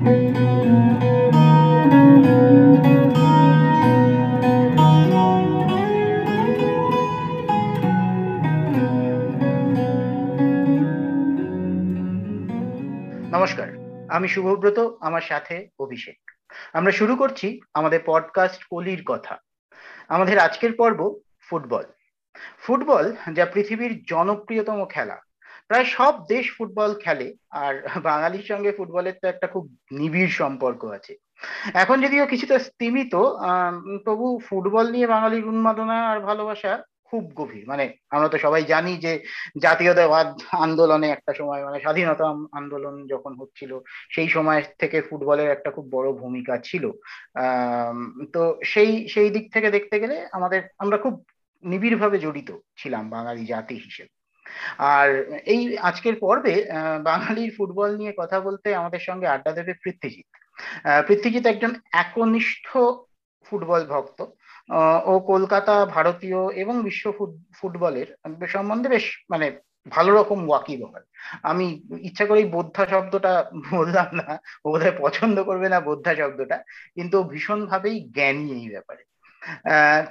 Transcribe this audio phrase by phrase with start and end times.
[0.00, 0.16] নমস্কার,
[14.10, 16.18] আমি শুভব্রত, আমার সাথে অভিষেক।
[16.72, 19.36] আমরা শুরু করছি আমাদের পডকাস্ট কলির কথা।
[20.08, 21.84] আমাদের আজকের পর্ব ফুটবল।
[22.60, 25.16] ফুটবল, যা পৃথিবীর জনপ্রিয়তম খেলা।
[25.70, 27.28] প্রায় সব দেশ ফুটবল খেলে,
[27.62, 27.74] আর
[28.08, 29.64] বাঙালির সঙ্গে ফুটবলের তো একটা খুব
[30.00, 31.12] নিবিড় সম্পর্ক আছে।
[31.82, 33.14] এখন যদিও কিছুটা স্তীমিত
[34.06, 36.72] তবু ফুটবল নিয়ে বাঙালির উন্মাদনা আর ভালোবাসা
[37.08, 39.12] খুব গভীর। মানে আমরা তো সবাই জানি যে
[39.64, 40.28] জাতীয়তাবাদ
[40.66, 42.26] আন্দোলনে একটা সময় মানে স্বাধীনতা
[42.58, 43.72] আন্দোলন যখন হচ্ছিল,
[44.14, 46.84] সেই সময় থেকে ফুটবলের একটা খুব বড় ভূমিকা ছিল।
[48.34, 48.42] তো
[48.72, 51.14] সেই সেই দিক থেকে দেখতে গেলে আমাদের, আমরা খুব
[51.64, 52.50] নিবিড়ভাবে জড়িত
[52.80, 54.12] ছিলাম বাঙালি জাতি হিসেবে।
[54.94, 55.08] আর
[55.54, 56.54] এই আজকের পর্বে
[57.08, 60.28] বাঙালির ফুটবল নিয়ে কথা বলতে আমাদের সঙ্গে আড্ডা দেবে পৃথ্বীজিৎ
[61.06, 62.66] পৃথ্বীজিৎ একজন একনিষ্ঠ
[63.46, 64.18] ফুটবল ভক্ত।
[65.10, 67.04] ও কলকাতা ভারতীয় এবং বিশ্ব
[67.58, 68.08] ফুটবলের
[68.54, 69.46] সম্বন্ধে বেশ মানে
[69.86, 71.02] ভালো রকম ওয়াকিবহাল।
[71.50, 71.66] আমি
[72.08, 73.32] ইচ্ছা করেই বোদ্ধা শব্দটা
[73.74, 74.28] বললাম না,
[74.64, 76.56] ও বোধহয় পছন্দ করবে না বোদ্ধা শব্দটা,
[76.96, 79.02] কিন্তু ভীষণভাবেই জ্ঞানী এই ব্যাপারে।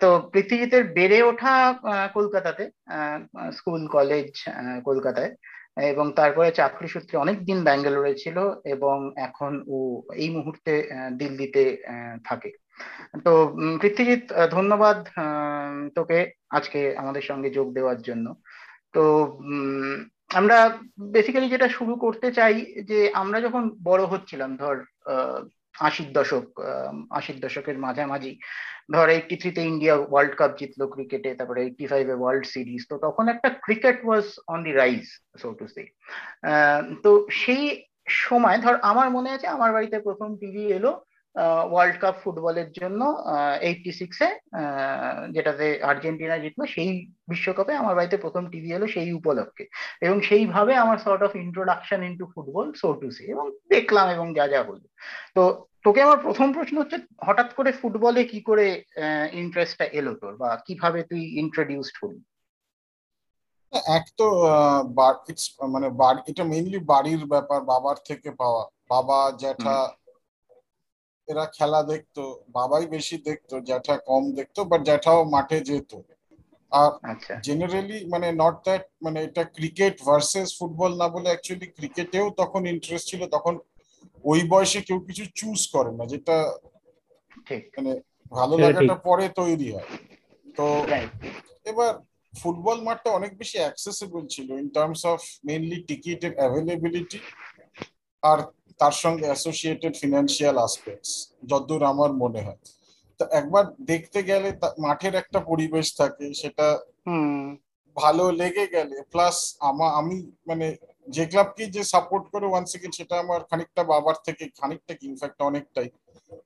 [0.01, 1.53] তো পৃথিবীতে বেড়ে ওঠা
[2.13, 2.63] কলকাতাতে
[3.57, 4.29] স্কুল, কলেজ
[4.85, 5.31] কলকাতায়।
[5.93, 9.77] এবং তারপরে চাকরি সূত্রে অনেকদিন ব্যাঙ্গালোরে ছিল এবং এখন ও
[10.15, 10.73] এই মুহূর্তে
[11.19, 11.63] দিল্লিতে
[12.25, 12.49] থাকে।
[13.25, 13.31] তো
[13.81, 14.97] পৃথ্বীজিৎ ধন্যবাদ
[15.95, 16.17] তোকে
[16.49, 18.25] আজকে আমাদের সঙ্গে যোগ দেওয়ার জন্য।
[18.93, 19.03] তো
[20.39, 20.57] আমরা
[21.13, 22.55] বেসিক্যালি যেটা শুরু করতে চাই
[22.89, 24.75] যে আমরা যখন বড় হচ্ছিলাম, ধর
[25.87, 26.45] আশির দশক
[27.19, 28.33] আশির দশকের মাঝামাঝি।
[28.93, 33.25] ধর এইটটি থ্রিতে ইন্ডিয়া ওয়ার্ল্ড কাপ জিতলো ক্রিকেটে তারপরে এইটটি ফাইভে ওয়ার্ল্ড সিরিজ তো তখন
[33.33, 35.03] একটা cricket was on the rise
[35.41, 35.83] so to say
[37.03, 37.63] তো সেই
[38.23, 40.91] সময়, ধর আমার মনে আছে, আমার বাড়িতে প্রথম টিভি এলো
[41.71, 43.01] ওয়ার্ল্ড কাপ ফুটবলের জন্য
[43.67, 44.27] এইটটি সিক্সে
[45.35, 46.89] যেটাতে আর্জেন্টিনা জিতলো, সেই
[47.31, 49.65] বিশ্বকাপে আমার বাড়িতে প্রথম টিভি এলো সেই উপলক্ষে।
[50.05, 54.45] এবং সেইভাবে আমার sort of introduction into football so to see এবং দেখলাম এবং যা
[54.53, 54.85] যা হলো।
[55.35, 55.43] তো
[55.85, 56.97] তোকে আমার প্রথম প্রশ্ন হচ্ছে
[57.27, 58.65] হঠাৎ করে ফুটবলে কি করে
[59.41, 60.33] ইন্টারেস্টটা এলো তোর?
[60.41, 62.19] বা কীভাবে তুই ইন্ট্রোডিউসড হলি?
[63.97, 64.27] এক তো
[65.73, 65.87] মানে
[66.31, 69.77] এটা মেইনলি বাড়ির ব্যাপার বাবার থেকে পাওয়া। বাবা জ্যাঠা
[71.27, 72.23] এরা খেলা দেখতো
[72.57, 75.91] বাবাই বেশি দেখতো জ্যাঠা কম দেখতো বাট জ্যাঠাও মাঠে যেত।
[76.71, 76.89] আর
[77.45, 82.61] জেনারেলি আচ্ছা। মানে নট দ্যাট মানে এটা ক্রিকেট ভার্সেস ফুটবল না বলে অ্যাকচুয়ালি ক্রিকেটেও তখন
[82.73, 83.53] ইন্টারেস্ট ছিল তখন
[84.23, 86.35] ওই বয়সে কেউ কিছু চুজ করে না যেটা
[87.75, 87.91] মানে
[88.31, 89.89] ভালো লাগাটা পরে তৈরি হয়।
[90.57, 90.65] তো
[91.65, 91.91] এবার
[92.33, 97.19] ফুটবল মাঠটা অনেক বেশি অ্যাক্সেসিবল ছিল ইন টার্মস অফ মেইনলি টিকিটের অ্যাভেলেবিলিটি
[98.23, 98.39] আর
[98.79, 101.11] তার সঙ্গে অ্যাসোসিয়েটেড ফিনান্সিয়াল আসপেক্টস
[101.49, 102.59] যতদূর আমার মনে হয়।
[103.19, 104.49] তো একবার দেখতে গেলে
[104.85, 106.67] মাঠের একটা পরিবেশ থাকে সেটা
[107.97, 109.37] ভালো লেগে গেলে প্লাস
[109.69, 110.15] আমা আমি
[110.47, 110.67] মানে
[111.09, 115.39] যে ক্লাবকে যে সাপোর্ট করে ওয়ান সেকেন্ড সেটা আমার খানিকটা বাবার থেকে খানিকটা কি ইনফ্যাক্ট
[115.41, 115.89] অনেকটাই।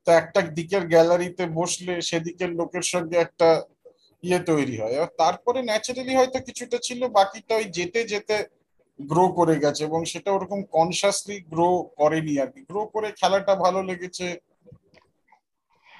[0.06, 3.50] তো একটা দিকের গ্যালারিতে বসলে সেদিকের লোকের সঙ্গে একটা
[4.24, 8.36] ইয়ে তৈরি হয়। আর তারপরে ন্যাচারালি হয়তো কিছুটা ছিল বাকিটা ওই যেতে যেতে
[9.00, 11.70] গ্রো করে গেছে এবং সেটা ওরকম কনসাসলি গ্রো
[12.00, 14.28] করেনি আর কি। গ্রো করে খেলাটা ভালো লেগেছে।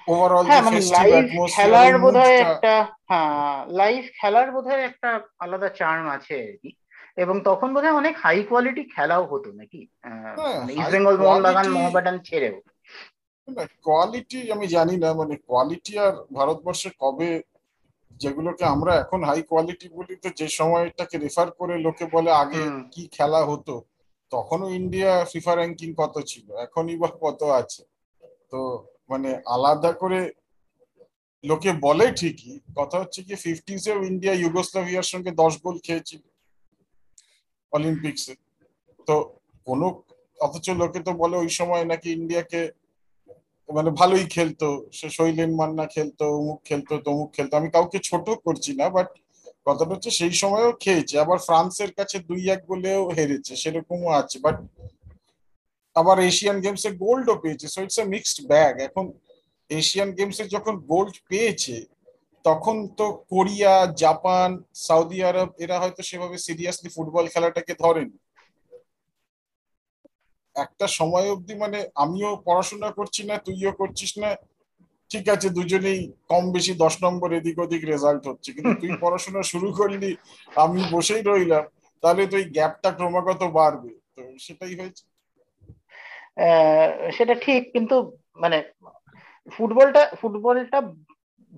[0.08, 2.74] ওভারঅল হ্যাঁ মানে লাইভ খেলার বোধহয় একটা
[3.10, 6.70] হ্যাঁ লাইভ খেলার বোধহয় একটা আলাদা চার্ম আছে। আর কি
[7.18, 9.80] এবং তখন বোধহয় অনেক হাই কোয়ালিটি খেলাও হতো নাকি?
[10.78, 12.56] ইস্ট বেঙ্গল মোহনবাগান মোহনবাগান ছেড়েও।
[13.86, 17.30] কোয়ালিটি আমি জানি না মানে কোয়ালিটি আর ভারতবর্ষে কবে
[18.22, 23.02] যেগুলোকে আমরা এখন হাই কোয়ালিটি বলি তো যে সময়টাকে রেফার করে লোকে বলে আগে কি
[23.16, 23.74] খেলা হতো
[24.32, 26.46] তখনও ইন্ডিয়া ফিফা র্যাঙ্কিং কত ছিল?
[26.66, 27.82] এখনই বা কত আছে?
[28.50, 28.60] তো
[29.10, 30.20] মানে আলাদা করে
[31.44, 36.22] লোকে বলে ঠিকই কথা হচ্ছে কি ফিফটিসেও ইন্ডিয়া ইউগোস্লাভিয়ার সঙ্গে দশ গোল খেয়েছিল।
[37.76, 38.34] অলিম্পিক্সে
[39.08, 39.14] তো
[39.66, 39.86] কোনো
[40.38, 42.60] অথচ লোকে তো বলে ওই সময় নাকি ইন্ডিয়াকে
[43.68, 44.68] মানে ভালোই খেলতো,
[44.98, 49.08] সে শৈলেন মান্না খেলতো, অমুক খেলতো, তমুক খেলতো। আমি কাউকে ছোট করছি না বাট
[49.66, 54.56] কথাটা হচ্ছে সেই সময়ও খেয়েছে। আবার ফ্রান্সের কাছে দুই এক গোলেও হেরেছে, সেরকমও আছে। বাট
[55.96, 59.04] আবার এশিয়ান গেমসে গোল্ডও পেয়েছে। So it's a mixed bag এখন
[59.70, 61.76] এশিয়ান গেমসে যখন গোল্ড পেয়েছে
[62.44, 64.48] তখন তো কোরিয়া জাপান
[64.86, 68.16] সৌদি আরব এরা হয়তো সেভাবে সিরিয়াসলি ফুটবল খেলাটাকে ধরেনি।
[70.56, 74.30] একটা সময় অবধি মানে আমিও পড়াশোনা করছি না তুইও করছিস না।
[75.10, 76.00] ঠিক আছে দুজনেই
[76.30, 80.10] কম বেশি দশ নম্বর এদিক ওদিক রেজাল্ট হচ্ছে। কিন্তু তুই পড়াশোনা শুরু করলি
[80.56, 81.64] আমি বসেই রইলাম
[82.02, 85.04] তাহলে তো এই গ্যাপটা ক্রমাগত বাড়বে। তো সেটাই হয়েছে।
[87.16, 87.96] সেটা ঠিক কিন্তু
[88.42, 88.58] মানে
[89.52, 90.78] ফুটবলটা ফুটবলটা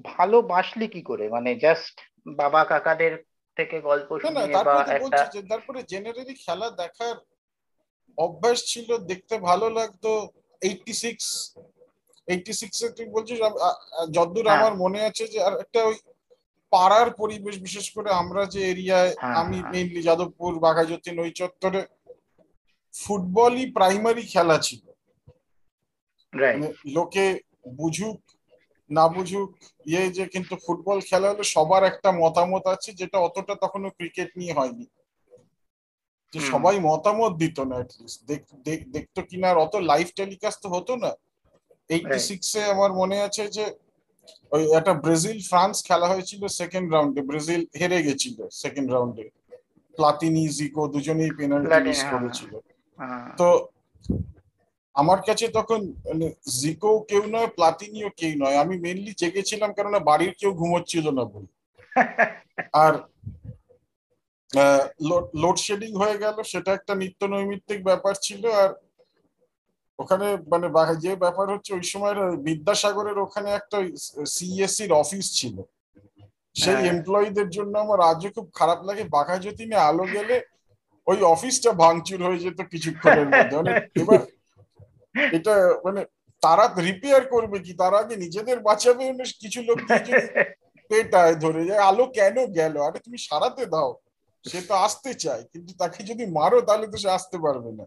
[0.05, 1.97] ভালোবাসলি কি করে মানে জাস্ট
[2.41, 3.15] বাবা কাকাদের
[3.57, 5.21] থেকে গল্প শুনে বা একটা
[5.51, 7.17] তারপরে জেনারেলি খেলা দেখার
[8.19, 10.11] অভ্যাস ছিল দেখতে ভালো লাগতো
[10.63, 11.27] এইটটি সিক্স
[12.29, 13.39] এইটটি সিক্স এ তুই বলছিস
[14.17, 15.97] যদ্দূর হ্যাঁ। আমার মনে আছে যে আর একটা ওই
[16.73, 21.81] পাড়ার পরিবেশ বিশেষ করে আমরা যে এরিয়ায় হ্যাঁ, আমি মেইনলি হ্যাঁ। যাদবপুর বাঘাযতীন ওই চত্বরে
[22.95, 24.83] ফুটবলই প্রাইমারি খেলা ছিল
[26.33, 27.27] মানে লোকে
[27.79, 28.19] বুঝুক
[28.91, 29.49] না বুঝুক
[29.91, 34.57] ইয়ে যে কিন্তু ফুটবল খেলা হলে সবার একটা মতামত আছে যেটা অতটা তখনও ক্রিকেট নিয়ে
[34.59, 34.87] হয়নি।
[36.33, 38.21] যে সবাই মতামত দিত না অ্যাটলিস্ট
[38.95, 41.11] দেখতো কিনা আর অত লাইভ টেলিকাস্ট তো হতো না।
[41.95, 43.65] এইটি সিক্সে আমার মনে আছে যে
[44.55, 49.25] ওই একটা ব্রাজিল ফ্রান্স খেলা হয়েছিল সেকেন্ড রাউন্ডে ব্রাজিল হেরে গেছিল সেকেন্ড রাউন্ডে
[49.95, 52.53] প্লাতিনি জিকো দুজনেই পেনাল্টি মিস করেছিল।
[53.41, 53.49] তো
[54.97, 56.27] আমার কাছে তখন মানে
[56.61, 61.51] জিকো কেউ নয় প্লাতিনিও কেউ নয়। আমি মেনলি জেগেছিলাম কেননা বাড়ির কেউ ঘুমোচ্ছিল না বলে।
[62.83, 62.95] আর
[65.43, 68.71] লোডশেডিং হয়ে গেল সেটা একটা নিত্য নৈমিত্তিক ব্যাপার ছিল। আর
[69.99, 70.67] ওখানে মানে
[71.05, 72.15] যে ব্যাপার হচ্ছে ওই সময়
[72.49, 73.79] বিদ্যাসাগরের ওখানে একটা
[74.35, 75.57] সিএসসির অফিস ছিল।
[76.57, 80.37] সেই এমপ্লয়ীদের জন্য আমার আজও খুব খারাপ লাগে। বাঘা যতীনে আলো গেলে
[81.07, 83.73] ওই অফিসটা ভাঙচুর হয়ে যেত কিছুক্ষণের মধ্যে। মানে
[84.03, 84.21] এবার
[85.33, 85.55] এটা
[85.85, 86.01] মানে
[86.43, 87.73] তারা রিপেয়ার করবে কি?
[87.75, 89.03] তারা আগে নিজেদের বাঁচাবে
[89.43, 89.79] কিছু লোক
[90.91, 92.75] পেটায় ধরে যায়। আলো কেন গেল?
[92.83, 93.91] আরে তুমি সারাতে দাও।
[94.45, 97.85] সে তো আসতে চায় কিন্তু তাকে যদি মারো তাহলে তো সে আসতে পারবে না।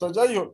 [0.00, 0.50] তো যাই হোক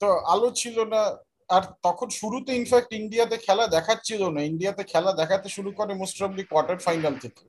[0.00, 1.02] তো আলো ছিল না।
[1.50, 6.30] আর তখন শুরুতে ইনফ্যাক্ট ইন্ডিয়াতে খেলা দেখাচ্ছিল না। ইন্ডিয়াতে খেলা দেখাতে শুরু করে most of
[6.30, 7.42] the quarter final থেকে।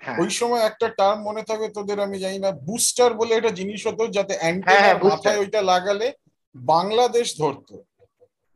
[0.00, 3.80] হ্যাঁ। ওই সময় একটা টার্ম মনে থাকে তোদের আমি জানি না বুস্টার বলে একটা জিনিস
[3.86, 6.08] হতো যাতে অ্যান্টেনার হ্যাঁ, মাথায় ওইটা লাগালে
[6.54, 7.74] বাংলাদেশ ধরতো।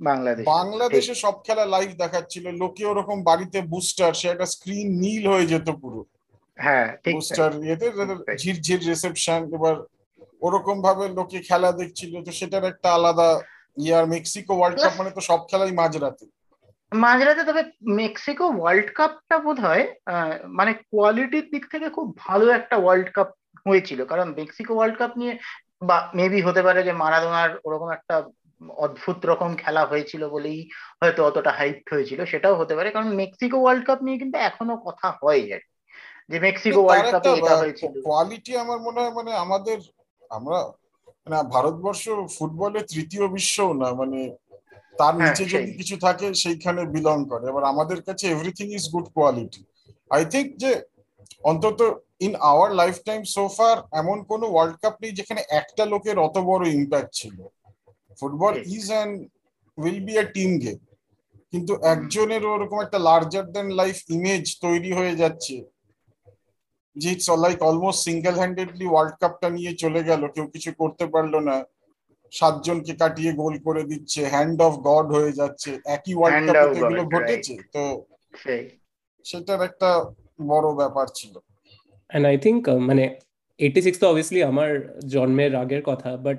[0.01, 5.51] বাংলাদেশ। বাংলাদেশে সব খেলা লাইভ দেখাচ্ছিল লোকে ওরকম বাড়িতে বুস্টার সে একটা স্ক্রিন নীল হয়ে
[5.53, 6.01] যেত পুরো।
[6.59, 7.87] হ্যাঁ বুস্টার ইয়েতে
[8.43, 9.77] ঝিরঝির রিসেপশন এবার
[10.47, 13.29] ওরকম ভাবে লোকে খেলা দেখছিল তো সেটার একটা আলাদা
[13.77, 16.25] ইয়ার মেক্সিকো ওয়ার্ল্ড কাপ মানে তো সব খেলাই মাঝরাতে।
[16.93, 17.63] মাঝরাতে তবে
[18.01, 19.85] মেক্সিকো ওয়ার্ল্ড কাপটা বোধ হয়
[20.59, 23.31] মানে কোয়ালিটির দিক থেকে খুব ভালো একটা ওয়ার্ল্ড কাপ
[23.67, 25.35] হয়েছিল। কারণ মেক্সিকো ওয়ার্ল্ড কাপ নিয়ে
[25.83, 28.15] বা মেবি হতে পারে যে মারাদোনার ওরকম একটা
[28.79, 30.61] অদ্ভুত রকম খেলা হয়েছিল বলেই
[31.01, 35.09] হয়তো অতটা হাইপ হয়েছিল সেটাও হতে পারে। কারণ মেক্সিকো ওয়ার্ল্ড কাপ নিয়ে কিন্তু এখনও কথা
[35.23, 35.63] হয় আর
[36.31, 39.79] যে মেক্সিকো ওয়ার্ল্ড কাপে এটা হয়েছিল। কোয়ালিটি আমার মনে হয় মানে আমাদের
[40.31, 40.59] আমরা
[41.25, 42.05] মানে ভারতবর্ষ
[42.37, 44.21] ফুটবলের তৃতীয় বিশ্ব না মানে
[44.95, 49.07] তার হ্যাঁ, নিচে যদি কিছু থাকে সেইখানে বিলং করে। এবার আমাদের কাছে everything is good
[49.17, 49.63] quality
[50.11, 50.71] I think যে
[51.45, 51.81] অন্তত
[52.21, 56.63] ইন আওয়ার লাইফ টাইম সোফার এমন কোন ওয়ার্ল্ড কাপ নেই যেখানে একটা লোকের অত বড়
[56.69, 57.37] ইম্প্যাক্ট ছিল।
[58.21, 59.15] Football is and
[59.79, 60.79] will be a team game
[61.53, 65.57] কিন্তু একজনের ওরকম একটা লার্জার দেন লাইফ ইমেজ তৈরি হয়ে যাচ্ছে।
[66.97, 71.35] যে it's like almost single handedly world কাপটা নিয়ে চলে গেল। কেউ কিছু করতে পারল
[71.39, 71.57] না।
[72.33, 77.55] সাতজনকে কাটিয়ে গোল করে দিচ্ছে। হ্যান্ড অফ গড হয়ে যাচ্ছে। একই ওয়ার্ল্ড কাপে এগুলো ঘটেছে।
[77.75, 77.83] তো
[79.25, 79.91] সেটার একটা
[80.47, 81.35] বড় ব্যাপার ছিল।
[82.17, 83.05] এন্ড আই থিঙ্ক মানে
[83.61, 84.71] এইটি সিক্স তো অবভিয়াসলি আমার
[85.07, 86.39] জন্মের আগের কথা বাট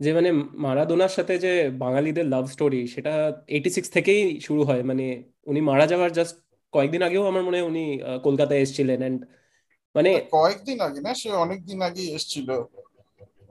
[0.00, 0.30] যে মানে
[0.64, 3.12] মারাদোনার সাথে যে বাঙালিদের লাভ স্টোরি সেটা
[3.46, 5.06] এইটি সিক্স থেকেই শুরু হয়। মানে
[5.46, 6.34] উনি মারা যাওয়ার জাস্ট
[6.72, 7.84] কয়েকদিন আগেও আমার মনে হয় উনি
[8.22, 9.20] কলকাতায় এসেছিলেন। এন্ড
[9.94, 12.48] মানে কয়েকদিন আগে না সে অনেকদিন আগে এসেছিল।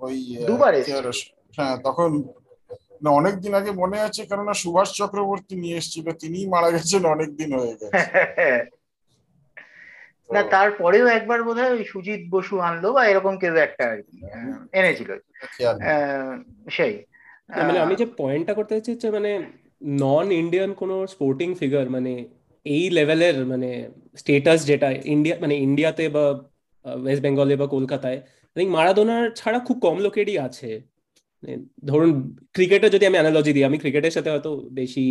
[0.02, 0.16] ওই
[0.48, 0.74] দুবার
[1.58, 2.10] হ্যাঁ তখন
[3.04, 7.76] না অনেকদিন আগে মনে আছে কেননা সুভাষ চক্রবর্তী নিয়ে এসেছিল তিনিই মারা গেছেন অনেকদিন হয়ে
[7.76, 7.92] গেছে।
[10.32, 14.18] না তারপরেও একবার বোধ হয় ওই সুজিত বসু আনলো বা এরকম কেউ একটা আর কি
[14.74, 15.10] এনেছিল।
[16.70, 16.94] সেই।
[17.60, 19.30] মানে আমি যে পয়েন্টটা করতে চাইছি হচ্ছে মানে
[20.02, 22.12] নন ইন্ডিয়ান কোনো স্পোর্টিং ফিগার মানে
[22.66, 23.70] এই লেভেলের মানে
[24.18, 26.24] স্টেটাস যেটা ইন্ডিয়া মানে ইন্ডিয়াতে বা
[26.86, 28.20] ওয়েস্ট বেঙ্গলে বা কলকাতায়
[28.56, 30.70] আই মারাদোনার ছাড়া খুব কম লোকেরই আছে।
[31.44, 31.54] মানে
[31.86, 32.10] ধরুন
[32.54, 35.02] ক্রিকেটে যদি আমি অ্যানালজি দিই আমি ক্রিকেটের সাথে হয়তো বেশি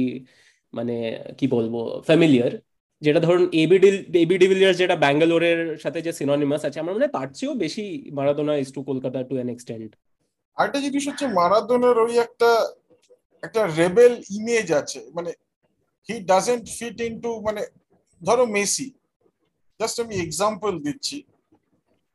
[0.74, 0.94] মানে
[1.38, 1.74] কি বলব
[2.06, 2.52] ফ্যামিলিয়ার
[3.04, 7.14] যেটা ধরুন এবি ডিল এবি ডিভিলিয়ার্স যেটা ব্যাঙ্গালোরের সাথে যে সিনোনিমাস আছে, আমার মনে হয়
[7.18, 7.84] তার চেয়েও বেশি
[8.18, 9.90] Maradona is to Kolkata to an extent
[10.58, 12.50] আরেকটা জিনিস হচ্ছে মারাদোনার ওই একটা
[13.46, 15.30] একটা রেবেল ইমেজ আছে। মানে
[16.08, 17.62] হি ডাজেন্ট ফিট ইনটু মানে
[18.22, 18.86] ধরো মেসি।
[19.80, 21.16] জাস্ট আমি এক্সাম্পল দিচ্ছি।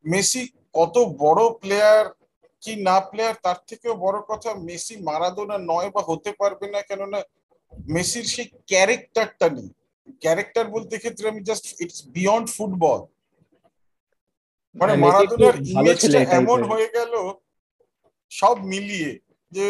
[0.06, 0.42] মেসি
[0.78, 2.04] কত বড় প্লেয়ার
[2.64, 7.20] কি না প্লেয়ার তার থেকেও বড় কথা মেসি মারাদোনা নয় বা হতে পারবে না, কেননা
[7.96, 9.70] মেসির সেই ক্যারেক্টারটা নেই।
[10.22, 13.00] ক্যারেক্টার বলতে ক্ষেত্রে আমি জাস্ট ইটস বিয়ন্ড ফুটবল
[14.76, 17.14] মানে মারাদোনার ইমেজটা এমন হয়ে গেল
[18.32, 19.12] সব মিলিয়ে
[19.52, 19.68] যে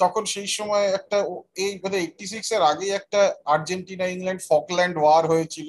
[0.00, 1.18] তখন সেই সময় একটা
[1.54, 5.68] এই মানে এইটটি সিক্স এর আগে একটা আর্জেন্টিনা ইংল্যান্ড ফকল্যান্ড ওয়ার হয়েছিল।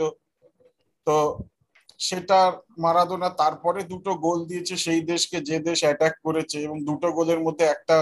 [1.08, 1.16] তো
[2.00, 2.40] সেটা
[2.78, 7.66] মারাদোনা তারপরে দুটো গোল দিয়েছে সেই দেশকে যে দেশ অ্যাটাক করেছে এবং দুটো গোলের মধ্যে
[7.66, 7.98] একটা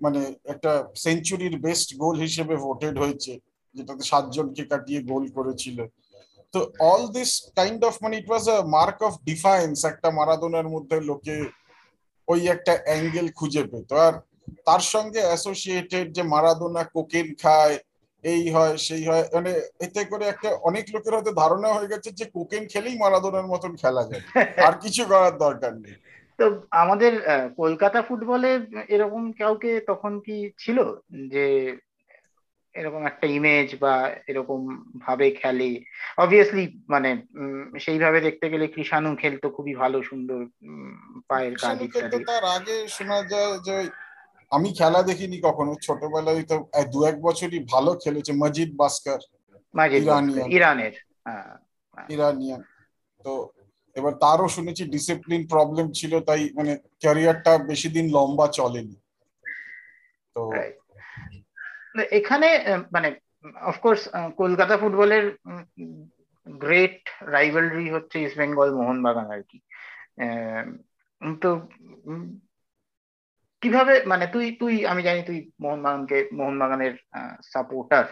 [0.00, 3.40] মানে একটা সেঞ্চুরির বেস্ট গোল হিসেবে ভোটেড হয়েছে।
[3.74, 5.78] যেটাতে সাতজনকে কাটিয়ে গোল করেছিল।
[6.54, 10.96] তো অল দিস কাইন্ড অফ মানে it was a mark of difference একটা মারাদোনার মধ্যে
[11.00, 11.36] লোকে
[12.28, 14.14] ওই একটা অ্যাঙ্গেল খুঁজে পেত। আর
[14.64, 17.78] তার সঙ্গে অ্যাসোসিয়েটেড যে মারাদোনা কোকেন খায়
[18.24, 19.50] এই হয় সেই হয় মানে
[19.80, 24.02] এতে করে একটা অনেক লোকের হয়তো ধারণা হয়ে গেছে যে কোকেন খেলেই মারাদোনার মতন খেলা
[24.04, 24.22] যায়।
[24.66, 25.96] আর কিছু করার দরকার নেই।
[26.38, 27.12] তো আমাদের
[27.56, 28.50] কলকাতা ফুটবলে
[28.88, 30.78] এরকম কাউকে তখন কি ছিল
[31.28, 31.44] যে
[32.74, 33.94] এরকম একটা ইমেজ বা
[34.30, 34.60] এরকম
[35.04, 35.70] ভাবে খেলে।
[36.24, 37.10] অবভিয়াসলি মানে
[37.84, 40.40] সেইভাবে দেখতে গেলে কৃষাণু খেলতো খুবই ভালো সুন্দর
[41.30, 43.76] পায়ের কাজ ইত্যাদি। তার আগে শোনা যায় যে
[44.52, 46.56] আমি খেলা দেখিনি কখনো ছোটবেলায় তো
[46.92, 49.20] দু এক বছরই ভালো খেলেছে মজিদ বাস্কার
[50.56, 50.94] ইরানের।
[52.14, 52.62] ইরানিয়ান
[53.24, 53.32] তো
[53.96, 58.96] এবার তারও শুনেছি ডিসিপ্লিন প্রবলেম ছিল তাই মানে ক্যারিয়ারটা বেশি দিন লম্বা চলেনি।
[60.36, 60.42] তো
[62.18, 62.48] এখানে
[62.92, 63.08] মানে
[63.62, 64.02] অফকোর্স
[64.36, 65.24] কলকাতা ফুটবলের
[66.46, 66.98] গ্রেট
[67.34, 69.58] রাইভালরি হচ্ছে ইস্ট বেঙ্গল মোহনবাগান আর কি।
[71.42, 71.48] তো
[73.62, 76.94] কীভাবে মানে তুই তুই, আমি জানি তুই মোহনবাগানকে, মোহনবাগানের
[77.52, 78.04] সাপোর্টার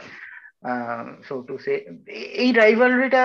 [1.28, 1.72] সো টু সে
[2.42, 3.22] এই রাইভালরিটা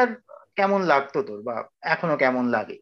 [0.57, 1.55] কেমন লাগতো তোর বা
[1.93, 2.75] এখনও কেমন লাগে?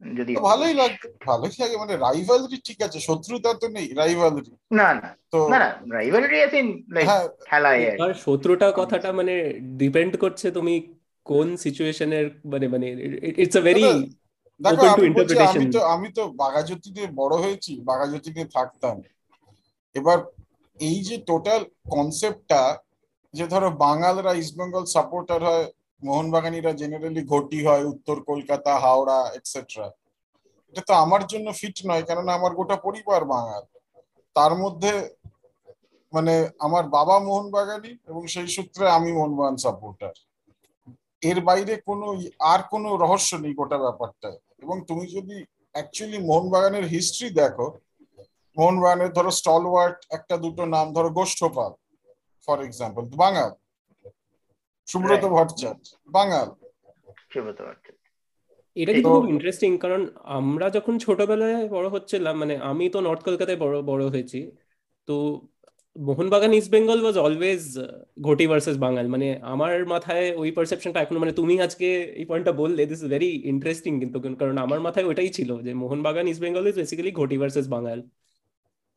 [0.00, 5.08] যদি ভালোই লাগতো ভালোই লাগে মানে রাইভালরি ঠিক আছে শত্রুতা তো নেই রাইভালরি না না
[5.32, 6.64] তো না না রাইভালরি আই থিং
[6.94, 7.06] লাইক
[7.44, 9.34] খেলায় আর শত্রুতা কথাটা মানে
[9.76, 10.74] ডিপেন্ড করছে তুমি
[11.26, 12.86] কোন সিচুয়েশনের মানে মানে
[13.42, 13.84] ইটস আ ভেরি
[14.60, 14.84] দেখো
[15.50, 18.96] আমি তো আমি তো বাগাজ্যোতিতে বড় হয়েছি বাগাজ্যোতিতে থাকতাম।
[19.94, 20.18] এবার
[20.80, 22.62] এই যে টোটাল কনসেপ্টটা
[23.34, 25.66] যে ধরো বাঙালরা ইস্ট বেঙ্গল সাপোর্টার হয়
[26.02, 29.86] মোহনবাগানিরা জেনারেলি ঘটি হয়, উত্তর কলকাতা, হাওড়া এটসেট্রা
[30.70, 33.62] এটা তো আমার জন্য ফিট নয়, কেননা আমার গোটা পরিবার বাঙাল।
[34.36, 34.92] তার মধ্যে
[36.12, 36.34] মানে
[36.66, 40.14] আমার বাবা মোহনবাগানি এবং সেই সূত্রে আমি মোহনবাগান সাপোর্টার
[41.30, 42.06] এর বাইরে কোনো
[42.52, 44.28] আর কোনো রহস্য নেই গোটা ব্যাপারটা
[44.62, 45.36] এবং তুমি যদি
[45.74, 47.66] অ্যাকচুয়ালি মোহনবাগানের হিস্ট্রি দেখো,
[48.56, 51.72] মোহনবাগানের ধরো স্টলওয়ার্ট একটা দুটো নাম, ধরো গোষ্ঠপাল
[52.48, 53.50] ফর এক্সাম্পল বাঙাল।
[54.90, 56.48] সুব্রত ভট্টাচার্য বাঙাল।
[57.32, 58.00] সুব্রত ভট্টাচার্য।
[58.76, 60.00] এটা কিন্তু খুব ইন্টারেস্টিং কারণ
[60.38, 64.40] আমরা যখন ছোটবেলায় বড় হচ্ছিলাম মানে আমি তো নর্থ কলকাতায় বড় বড় হয়েছি
[65.08, 65.14] তো
[65.96, 67.62] Mohun Bagan East Bengal was always
[68.20, 71.88] ঘটি ভার্সেস বাঙাল মানে আমার মাথায় ওই পারসেপশনটা এখনও মানে তুমি আজকে
[72.20, 76.26] এই পয়েন্টটা বললে দিস ইজ ভেরি ইন্টারেস্টিং কিন্তু কারণ আমার মাথায় ওটাই ছিল যে Mohun Bagan
[76.28, 77.98] East Bengal is basically ঘটি ভার্সেস বাঙাল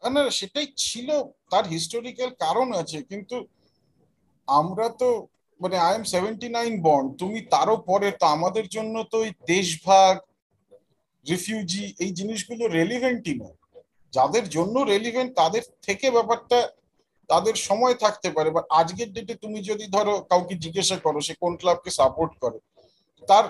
[0.03, 1.09] না সেটাই ছিল
[1.51, 3.35] তার হিস্টোরিক্যাল কারণ আছে কিন্তু
[4.47, 5.09] আমরা তো
[5.63, 10.13] মানে আই এম সেভেন্টি নাইন বন্ড তুমি তারও পরে, তো আমাদের জন্য তো ওই দেশভাগ
[11.25, 13.58] রিফিউজি এই জিনিসগুলো রেলিভেন্টই নয়।
[14.13, 16.60] যাদের জন্য রেলিভেন্ট তাদের থেকে ব্যাপারটা,
[17.29, 21.53] তাদের সময় থাকতে পারে। বা আজকের ডেটে তুমি যদি ধরো কাউকে জিজ্ঞাসা করো, সে কোন
[21.62, 22.58] ক্লাবকে সাপোর্ট করে,
[23.29, 23.46] তার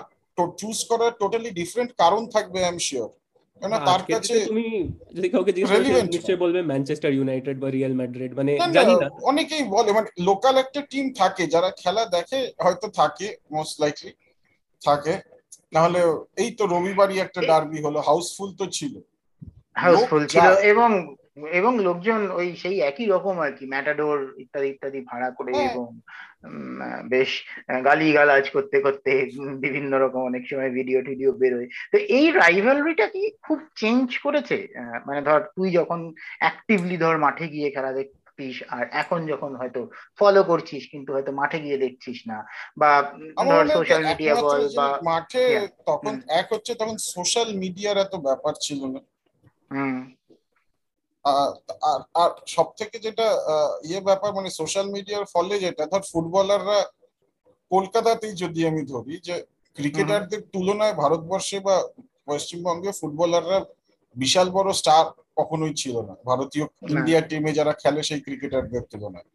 [0.60, 3.10] চুজ করার টোটালি ডিফারেন্ট কারণ থাকবে আই এম শিওর
[3.62, 4.64] কেন তার কাছে তুমি
[5.16, 9.90] যদি কাউকে জিজ্ঞেস নিশ্চয়ই বলবে ম্যানচেস্টার ইউনাইটেড বা রিয়াল ম্যাড্রিড মানে জানি না। অনেকেই বলে
[9.98, 14.12] মানে লোকাল একটা টিম থাকে যারা খেলা দেখে হয়তো থাকে মোস্ট লাইকলি
[14.82, 15.14] থাকে।
[15.74, 16.00] নাহলে
[16.42, 18.94] এই তো রবিবারই একটা ডার্বি হলো হাউসফুল তো ছিল।
[19.84, 20.88] হাউসফুল ছিল এবং
[21.52, 25.86] এবং লোকজন ওই সেই একই রকম আর কি ম্যাটাডোর ইত্যাদি ইত্যাদি ভাড়া করে হ্যাঁ। এবং
[27.08, 27.30] বেশ
[27.86, 29.10] গালি গালাজ করতে করতে
[29.64, 34.56] বিভিন্ন রকম অনেক সময় ভিডিও টিডিও বেরোয়। তো এই রাইভালরিটা কি খুব চেঞ্জ করেছে?
[35.06, 36.00] মানে ধর তুই যখন
[36.42, 39.80] অ্যাক্টিভলি ধর মাঠে গিয়ে খেলা দেখতিস আর এখন যখন হয়তো
[40.18, 42.38] ফলো করছিস কিন্তু হয়তো মাঠে গিয়ে দেখছিস না
[42.76, 42.90] বা
[43.42, 45.44] ধর সোশ্যাল মিডিয়া বল বা মাঠে
[45.86, 49.00] তখন এক হচ্ছে তখন সোশ্যাল মিডিয়ার এত ব্যাপার ছিল না।
[51.24, 51.52] হুম
[52.22, 53.26] আর সব থেকে যেটা
[53.84, 56.78] ইয়ে ব্যাপার মানে সোশ্যাল মিডিয়ার ফলে যেটা ধর ফুটবলাররা
[57.70, 59.34] কলকাতাতেই যদি আমি ধরি যে
[59.76, 61.76] ক্রিকেটারদের তুলনায় ভারতবর্ষে বা
[62.26, 63.58] পশ্চিমবঙ্গে ফুটবলাররা
[64.16, 65.04] বিশাল বড় স্টার
[65.36, 69.28] কখনোই ছিল না। ভারতীয় ইন্ডিয়া টিমে যারা খেলে সেই ক্রিকেটারদের তুলনায়।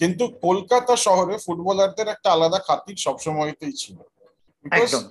[0.00, 3.96] কিন্তু কলকাতা শহরে ফুটবলারদের একটা আলাদা খাতির সবসময়তেই ছিল।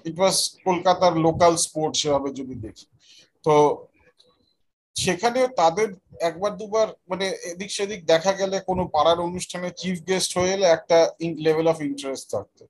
[0.10, 2.88] ইট ওয়াজ কলকাতার লোকাল স্পোর্ট সেভাবে যদি দেখি।
[3.46, 3.54] তো
[4.96, 5.88] সেখানেও তাদের
[6.20, 10.98] একবার দুবার মানে এদিক সেদিক দেখা গেলে কোনো পাড়ার অনুষ্ঠানে চিফ গেস্ট হয়ে এলে একটা
[11.38, 12.64] লেভেল অফ ইন্টারেস্ট থাকতো।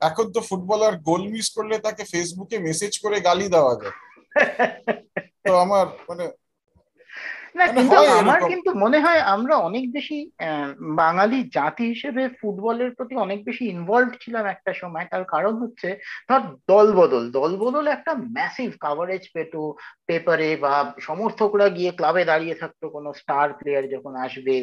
[0.00, 3.96] এখন তো ফুটবলার গোল মিস করলে তাকে ফেসবুকে মেসেজ করে গালি দেওয়া যায়।
[5.44, 6.24] তো আমার মানে
[7.56, 10.16] না মানে কিন্তু আমার কিন্তু মনে হয় আমরা অনেক বেশি
[11.00, 15.88] বাঙালি জাতি হিসেবে ফুটবলের প্রতি অনেক বেশি ইনভলভ ছিলাম একটা সময়। তার কারণ হচ্ছে
[16.28, 19.60] ধর দল বদল। দল বদল একটা ম্যাসিভ কাভারেজ পেতো
[20.08, 24.56] পেপারে বা সমর্থকরা গিয়ে ক্লাবে দাঁড়িয়ে থাকতো কোনো স্টার প্লেয়ার যখন আসবে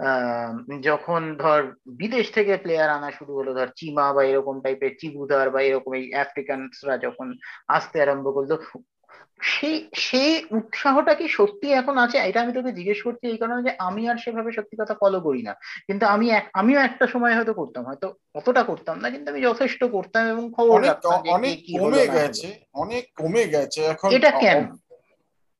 [0.00, 0.50] আহ,
[0.82, 1.60] যখন ধর
[1.98, 6.06] বিদেশ থেকে প্লেয়ার আনা শুরু হলো ধর চিমা বা এরকম টাইপের চিবুদার বা এরকম এই
[6.24, 7.26] আফ্রিকানসরা যখন
[7.68, 8.50] আসতে আরম্ভ করল
[9.52, 12.16] সেই সেই উৎসাহটা কি সত্যি এখন আছে?
[12.18, 15.42] এটা আমি তোকে জিজ্ঞেস করছি এই কারণে যে আমি আর সেভাবে সত্যি কথা ফলো করি
[15.42, 15.52] না।
[15.86, 20.22] কিন্তু আমি আমিও একটা সময় হয়তো করতাম হয়তো অতটা করতাম না কিন্তু আমি যথেষ্ট করতাম
[20.26, 20.76] এবং খবর
[21.28, 24.60] অনেক কমে গেছে অনেক কমে গেছে এখন। এটা কেন?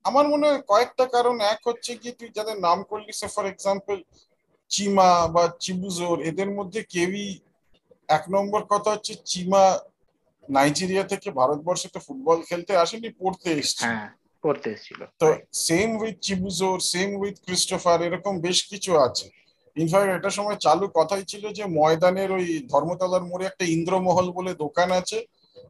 [0.04, 3.96] আমার মনে হয় কয়েকটা কারণ এক হচ্ছে কি তুই যাদের নাম করলি সে ফর এক্সাম্পল
[4.70, 7.28] চিমা বা চিবুজোর এদের মধ্যে কেউই
[8.08, 9.64] এক নম্বর কথা হচ্ছে চিমা
[10.49, 14.11] নাইজেরিয়া থেকে ভারতবর্ষে তো ফুটবল খেলতে আসেনি পড়তে এসছে। হ্যাঁ
[14.71, 19.27] এসেছিল। তো same with চিবুজোর same with Christopher এরকম বেশ কিছু আছে।
[19.77, 24.93] ইনফ্যাক্ট একটা সময় চালু কথাই ছিল যে ময়দানের ওই ধর্মতলার মোড়ে একটা ইন্দ্রমহল বলে দোকান
[24.93, 25.27] আছে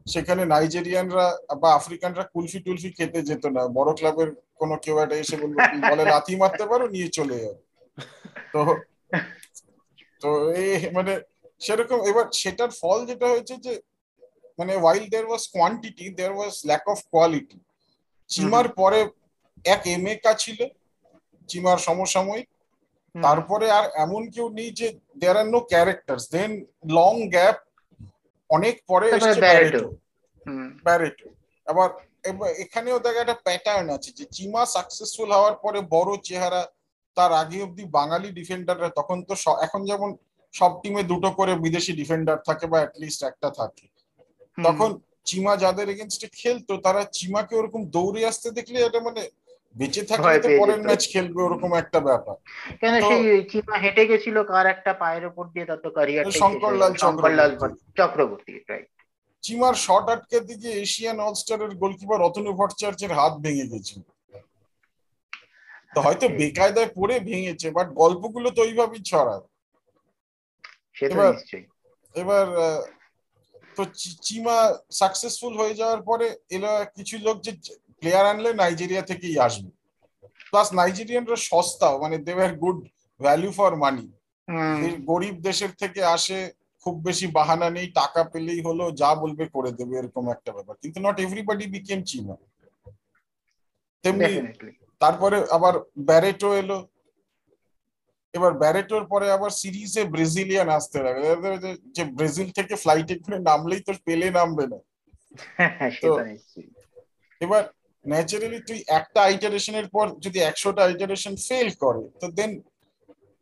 [0.07, 5.37] সেখানে নাইজেরিয়ানরা বা আফ্রিকানরা কুলফি টুলফি খেতে যেত না। বড় ক্লাবের কোনো কেউ একটা এসে
[5.37, 5.55] বলল
[5.91, 7.55] বলে লাথি মারতে পারো নিয়ে চলে যাও।
[8.53, 8.61] তো
[10.21, 11.21] তো এই মানে
[11.61, 13.81] সেরকম এবার সেটার ফল যেটা হয়েছে যে
[14.59, 17.57] মানে while there was quantity there was lack of quality
[18.29, 18.99] চিমার পরে
[19.65, 20.59] এক এমএকা ছিল
[21.49, 22.47] চিমার সমসাময়িক।
[23.15, 24.87] তারপরে আর এমন কেউ নেই যে
[25.21, 26.51] there are no characters then
[26.97, 27.57] long gap
[28.49, 29.87] অনেক পরে এসছে ব্যারেটো।
[30.85, 31.27] ব্যারেটো
[31.67, 31.89] আবার
[32.29, 36.61] এবার এখানেও দেখা একটা প্যাটার্ন আছে যে চিমা সাকসেসফুল হওয়ার পরে বড় চেহারা
[37.17, 39.33] তার আগে অব্দি বাঙালি ডিফেন্ডাররা তখন তো
[39.65, 40.09] এখন যেমন
[40.53, 43.85] সব টিমে দুটো করে বিদেশি ডিফেন্ডার থাকে বা অ্যাটলিস্ট একটা থাকে।
[44.57, 44.89] তখন
[45.25, 49.21] চিমা যাদের এগেনস্টে খেলতো তারা চিমাকে ওরকম দৌড়ে আসতে দেখলে এটা মানে
[49.75, 52.35] বেঁচে থাকলে তো পরের ম্যাচ খেলবে ওরকম একটা ব্যাপার।
[52.79, 53.21] কেন সেই
[53.51, 58.53] চিমা হেঁটে গেছিল কার একটা পায়ের উপর দিয়ে তার তো ক্যারিয়ার শঙ্করলাল শঙ্করলাল চক্রবর্তী। চক্রবর্তী
[58.69, 58.87] রাইট
[59.43, 64.01] চিমার শট আটকে দিকে এশিয়ান অলস্টারের গোলকিপার অতনু ভট্টাচার্যের হাত ভেঙে গেছিল।
[65.95, 69.43] তো হয়তো বেকায়দায় পড়ে ভেঙেছে বাট গল্পগুলো তো ওইভাবেই ছড়ায়।
[71.09, 71.35] এবার-
[72.15, 72.45] এবার
[73.77, 73.83] তো
[74.25, 74.57] চিমা
[74.99, 77.51] সাকসেসফুল হয়ে যাওয়ার পরে এলো কিছু লোক যে
[77.99, 79.69] প্লেয়ার আনলে নাইজেরিয়া থেকেই আসবে।
[80.51, 82.77] প্লাস নাইজেরিয়ানরা সস্তাও মানে দেওয়ার গুড
[83.19, 84.05] ভ্যালু ফর মানি
[85.09, 86.39] গরিব দেশের থেকে আসে
[86.85, 90.97] খুব বেশি বাহানা নেই টাকা পেলেই হলো যা বলবে করে দেবে এরকম একটা ব্যাপার। কিন্তু
[91.05, 92.35] নট এভরিবডি বিকেম চিমা
[94.03, 94.33] তেমনি
[95.01, 95.73] তারপরে আবার
[96.07, 96.77] ব্যারেটো এলো
[98.35, 101.35] এবার ব্যারেটোর পরে আবার সিরিজে ব্রাজিলিয়ান আসতে লাগে।
[101.93, 104.77] যে- ব্রাজিল থেকে ফ্লাইটে করে নামলেই তো পেলে নামবে না।
[106.01, 106.13] তো
[107.39, 107.63] এবার
[108.07, 112.61] ন্যাচারালি তুই একটা আইটারেশনের পর যদি একশোটা আইটারেশন ফেল করে তো দেন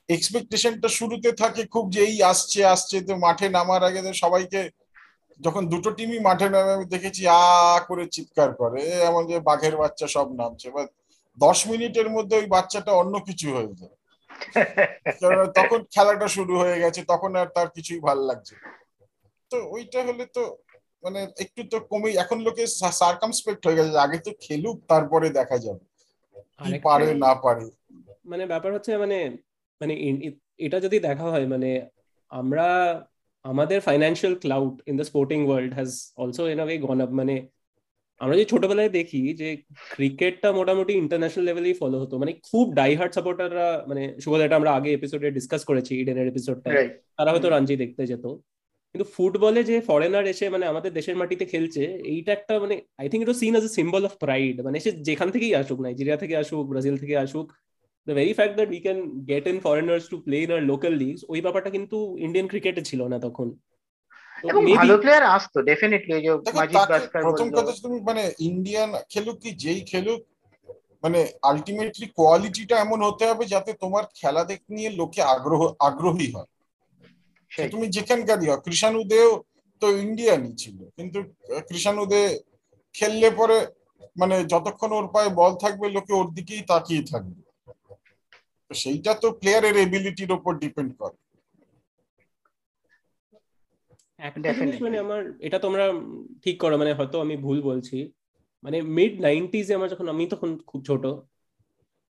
[0.09, 4.69] এক্সপেকটেশনটা শুরুতে থাকে খুব যে এই আসছে আসছে তো মাঠে নামার আগে তো সবাইকে
[5.41, 10.07] যখন দুটো টিমই মাঠে নামে আমি দেখেছি আ করে চিৎকার করে। এমন যে বাঘের বাচ্চা
[10.07, 10.85] সব নামছে। এবার
[11.39, 13.95] দশ মিনিটের মধ্যে ওই বাচ্চাটা অন্য কিছু হয়ে যায়।
[15.55, 18.53] তখন খেলাটা শুরু হয়ে গেছে তখন আর তার কিছুই ভালো লাগছে
[19.51, 20.43] তো ওইটা হলে তো
[21.03, 22.63] মানে একটু তো কমে এখন লোকে
[23.01, 25.83] সার্কামস্পেক্ট হয়ে গেছে আগে তো খেলুক তারপরে দেখা যাবে।
[26.59, 27.65] কি পারে না পারে।
[28.25, 29.17] মানে ব্যাপার হচ্ছে মানে
[29.81, 29.93] মানে
[30.59, 31.69] এটা যদি দেখা হয় মানে
[32.31, 32.67] আমরা
[33.45, 37.35] আমাদের financial clout in the sporting world has also in a way gone up মানে
[38.23, 39.57] আমরা যে ছোটবেলায় দেখি যে
[39.89, 44.93] ক্রিকেটটা মোটামুটি ইন্টারন্যাশনাল লেভেলেই ফলো হতো মানে খুব ডাইহার্ট সাপোর্টাররা মানে শুভ এটা আমরা আগে
[44.93, 46.69] এপিসোডে ডিসকাস করেছি ইডেনের এপিসোডটা
[47.17, 48.25] তারা হয়তো রঞ্জি দেখতে যেত।
[48.95, 53.29] কিন্তু ফুটবলে যে ফরেনার এসে মানে আমাদের দেশের মাটিতে খেলছে এইটা একটা মানে I think
[53.29, 56.67] it seen as a symbol of pride মানে সে যেখান থেকেই আসুক নাইজেরিয়া থেকে আসুক
[56.67, 57.53] ব্রাজিল থেকে আসুক
[58.07, 61.25] the very fact that we can get in foreigners to play in our local leagues
[61.29, 63.47] ওই ব্যাপারটা কিন্তু ইন্ডিয়ান ক্রিকেটে ছিল না তখন।
[64.49, 69.49] এবং ভালো প্লেয়ার আসতো ডেফিনেটলি যে মাজিদ তাকে প্রথম কথা তুমি মানে ইন্ডিয়ান খেলুক কি
[69.63, 70.21] যেই খেলুক
[71.03, 76.49] মানে আলটিমেটলি কোয়ালিটিটা এমন হতে হবে যাতে তোমার খেলা দেখ নিয়ে লোকে আগ্রহ আগ্রহী হয়।
[77.73, 79.31] তুমি যেখানকারই হোক কৃষাণু দেও
[79.81, 81.19] তো ইন্ডিয়ানই ছিল কিন্তু
[81.69, 82.21] কৃষাণু দে
[82.95, 83.57] খেললে পরে
[84.21, 87.41] মানে যতক্ষণ ওর পায়ে বল থাকবে লোকে ওর দিকেই তাকিয়ে থাকবে।
[88.71, 91.17] তো সেইটা তো প্লেয়ারের এবিলিটির ওপর ডিপেন্ড করে।
[94.27, 94.83] একটা জিনিস Definitely.
[94.85, 95.85] মানে আমার এটা তোমরা
[96.43, 97.97] ঠিক করো মানে হয়তো আমি ভুল বলছি।
[98.63, 101.03] মানে মিড নাইনটিজে আমার যখন আমি তখন খুব ছোট।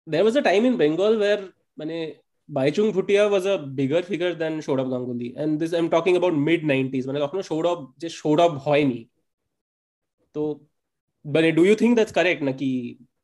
[0.08, 1.42] There was a time in Bengal where
[1.78, 1.96] মানে
[2.50, 6.62] Baichung Bhutia was a bigger figure than Sourav Ganguly and this I'm talking about mid
[6.74, 9.00] 90s মানে তখনও সৌরভ যে সৌরভ হয়নি।
[10.36, 10.42] তো
[11.26, 12.70] মানে do you think that's correct নাকি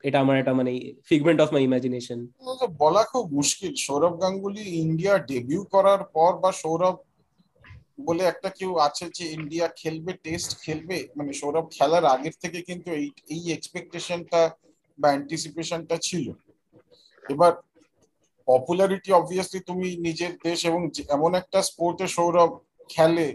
[0.03, 0.71] এটা আমার একটা মানে
[1.09, 2.19] ফিগমেন্ট অফ মাই ইমাজিনেশন
[2.81, 6.95] বলা খুব মুশকিল। সৌরভ গাঙ্গুলি ইন্ডিয়া ডেবিউ করার পর বা সৌরভ
[8.07, 12.89] বলে একটা কেউ আছে যে ইন্ডিয়া খেলবে টেস্ট খেলবে। মানে সৌরভ খেলার আগের থেকে কিন্তু
[12.91, 14.41] এই এই এক্সপেকটেশনটা
[14.99, 16.25] বা অ্যান্টিসিপেশনটা ছিল।
[17.25, 17.51] এবার
[18.47, 22.51] পপুলারিটি অবভিয়াসলি তুমি নিজের দেশ এবং এমন একটা স্পোর্টে সৌরভ
[22.89, 23.27] খেলে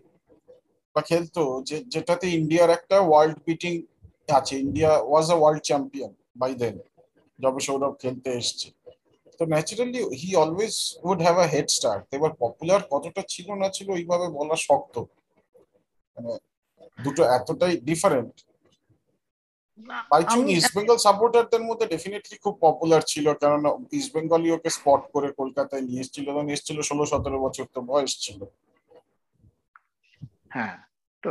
[0.97, 3.75] বা খেলতো যে, যেটাতে ইন্ডিয়ার একটা ওয়ার্ল্ড বিটিং
[4.39, 6.77] আছে। India was a world champion by then
[7.39, 8.69] যবে সৌরভ খেলতে এসছে।
[9.41, 10.75] তো naturally he always
[11.09, 14.95] would have a head start এবার পপুলার কতটা ছিল না ছিল ওইভাবে বলা শক্ত।
[16.17, 16.33] মানে
[16.99, 18.35] দুটো এতটাই ডিফারেন্ট
[20.11, 25.29] বাইচুং ইস্ট বেঙ্গল সাপোর্টারদের মধ্যে ডেফিনেটলি খুব পপুলার ছিল কেননা ইস্ট বেঙ্গলই ওকে স্পট করে
[25.41, 28.41] কলকাতায় নিয়ে এসেছিল তখন এসেছিল ষোলো সতেরো বছর তো বয়স ছিল।
[30.55, 30.77] হ্যাঁ
[31.23, 31.31] তো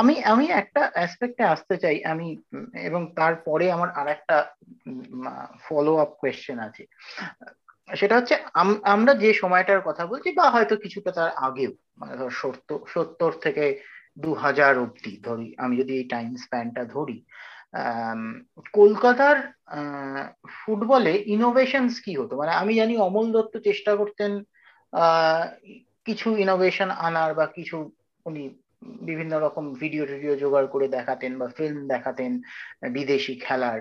[0.00, 2.28] আমি আমি একটা অ্যাসপেক্টে আসতে চাই, আমি,
[2.88, 4.36] এবং তারপরে আমার আর একটা
[5.64, 6.82] ফলো আপ কোয়েশ্চেন আছে।
[7.88, 8.34] সেটা হচ্ছে
[8.94, 13.64] আমরা যে সময়টার কথা বলছি, বা হয়তো কিছুটা তার আগেও মানে ধর সত্তর সত্তর থেকে
[14.24, 17.18] দু হাজার অব্দি ধরি, আমি যদি এই টাইম স্প্যানটা ধরি
[18.72, 19.36] কলকাতার
[20.58, 22.34] ফুটবলে ইনোভেশনস কি হতো?
[22.40, 24.32] মানে আমি জানি অমল দত্ত চেষ্টা করতেন
[26.06, 27.76] কিছু ইনোভেশন আনার বা কিছু
[28.26, 28.44] উনি
[28.82, 32.32] বিভিন্ন রকম ভিডিও টিডিও জোগাড় করে দেখাতেন বা ফিল্ম দেখাতেন,
[32.90, 33.80] বিদেশি খেলার।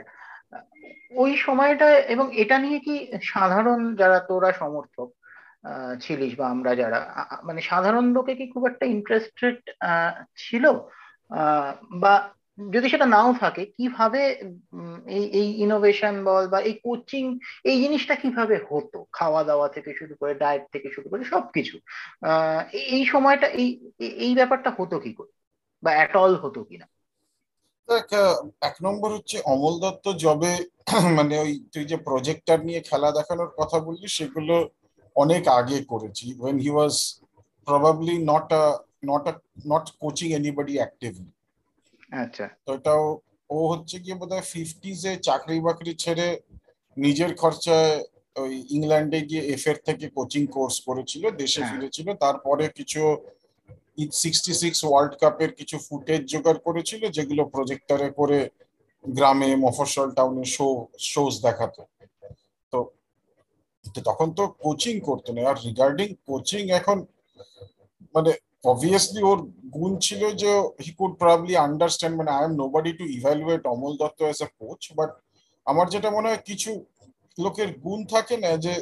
[1.11, 5.09] ওই সময়টা এবং এটা নিয়ে কি সাধারণ যারা তোরা সমর্থক
[6.01, 6.99] ছিলিস বা আমরা যারা
[7.43, 9.57] মানে সাধারণ লোকে কি খুব একটা ইন্টারেস্টেড
[10.37, 10.65] ছিল?
[11.93, 12.13] বা
[12.59, 14.21] যদি সেটা নাও থাকে, কীভাবে
[15.17, 17.25] এই এই ইনোভেশন বল বা এই কোচিং
[17.63, 18.97] এই জিনিসটা কীভাবে হতো?
[19.17, 21.75] খাওয়া দাওয়া থেকে শুরু করে ডায়েট থেকে শুরু করে সবকিছু।
[22.95, 23.67] এই সময়টা, এই
[24.25, 25.31] এই ব্যাপারটা হতো কি করে?
[25.83, 26.87] বা অ্যাট অল হতো কিনা?
[28.61, 30.53] এক নম্বর হচ্ছে অমল দত্ত জবে
[31.17, 34.55] মানে ওই তুই যে প্রজেক্টার নিয়ে খেলা দেখানোর কথা বললি, সেগুলো
[35.15, 36.95] অনেক আগে করেছি। When he was
[37.67, 38.63] probably not a
[39.05, 39.33] not a
[39.67, 41.29] not coaching anybody actively
[42.11, 43.03] আচ্ছা। তো এটাও
[43.49, 46.27] ও হচ্ছে গিয়ে বোধহয় ফিফটিজে চাকরি বাকরি ছেড়ে
[46.97, 47.93] নিজের খরচায়
[48.35, 53.01] ওই ইংল্যান্ডে গিয়ে এফ এর থেকে কোচিং কোর্স করেছিল দেশে ফিরেছিল তারপরে কিছু
[54.21, 58.39] সিক্সটি সিক্স ওয়ার্ল্ড কাপের কিছু ফুটেজ জোগাড় করেছিল যেগুলো প্রজেক্টরে করে
[59.05, 60.67] গ্রামে মফস্বল টাউনে শো
[61.11, 61.81] শোজ দেখাতো।
[62.73, 62.79] তো
[64.09, 66.97] তখন তো কোচিং করতো না। আর রিগার্ডিং কোচিং এখন
[68.15, 68.31] মানে
[68.63, 70.51] অবভিয়াসলি ওর গুণ ছিল যে
[70.85, 74.81] হি কুড প্রবলি আন্ডারস্ট্যান্ড মানে I am nobody to evaluate Amal Dutta as a coach
[74.95, 75.11] but
[75.65, 76.85] আমার যেটা মনে হয় কিছু
[77.37, 78.73] লোকের গুণ থাকে না যে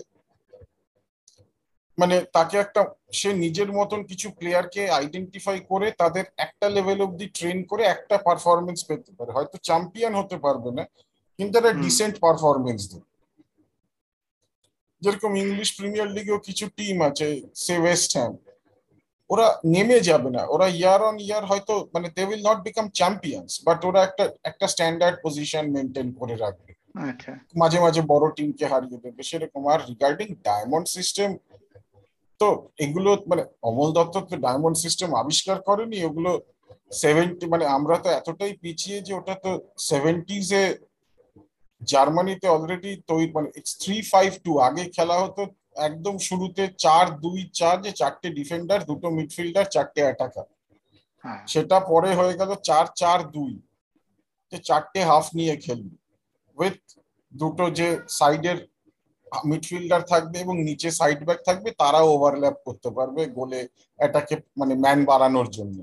[1.97, 7.63] মানে তাকে একটা সে নিজের মতন কিছু প্লেয়ারকে আইডেন্টিফাই করে তাদের একটা লেভেল অব্দি ট্রেন
[7.63, 10.83] করে একটা পারফরমেন্স পেতে পারে। হয়তো চ্যাম্পিয়ন হতে পারবে না
[11.39, 13.07] কিন্তু একটা ডিসেন্ট পারফরমেন্স দেবে।
[15.01, 18.33] যেরকম ইংলিশ প্রিমিয়ার লিগেও কিছু টিম আছে সে ওয়েস্ট হ্যাম
[19.29, 23.51] ওরা নেমে যাবে না। ওরা ইয়ার অন ইয়ার হয়তো মানে they will not become champions
[23.67, 26.71] but ওরা একটা একটা স্ট্যান্ডার্ড পজিশন মেনটেন করে রাখবে।
[27.09, 31.29] আচ্ছা। মাঝে মাঝে বড় টিমকে হারিয়ে দেবে সেরকম। আর রিগার্ডিং ডায়মন্ড সিস্টেম
[32.39, 32.47] তো
[32.85, 36.31] এগুলো মানে অমল দত্ত তো ডায়মন্ড সিস্টেম আবিষ্কার করেনি ওগুলো
[37.03, 39.51] সেভেন্টি মানে আমরা তো এতটাই পিছিয়ে যে ওটা তো
[39.89, 40.63] সেভেন্টিজে
[41.81, 43.49] জার্মানিতে অলরেডি তৈরি মানে
[43.81, 45.41] থ্রি ফাইভ টু আগে খেলা হতো
[45.77, 50.47] একদম শুরুতে চার দুই চার যে চারটে ডিফেন্ডার দুটো মিডফিল্ডার চারটে অ্যাটাকার
[51.47, 53.53] সেটা পরে হয়ে গেল চার চার দুই।
[54.51, 55.95] যে চারটে হাফ নিয়ে খেলবে।
[56.57, 56.79] উইথ
[57.33, 58.57] দুটো যে সাইডের
[59.45, 63.67] মিডফিল্ডার থাকবে এবং নিচে সাইড ব্যাক থাকবে তারাও ওভারল্যাপ করতে পারবে গোলে
[63.99, 65.77] এটাকে মানে ম্যান বাড়ানোর জন্য।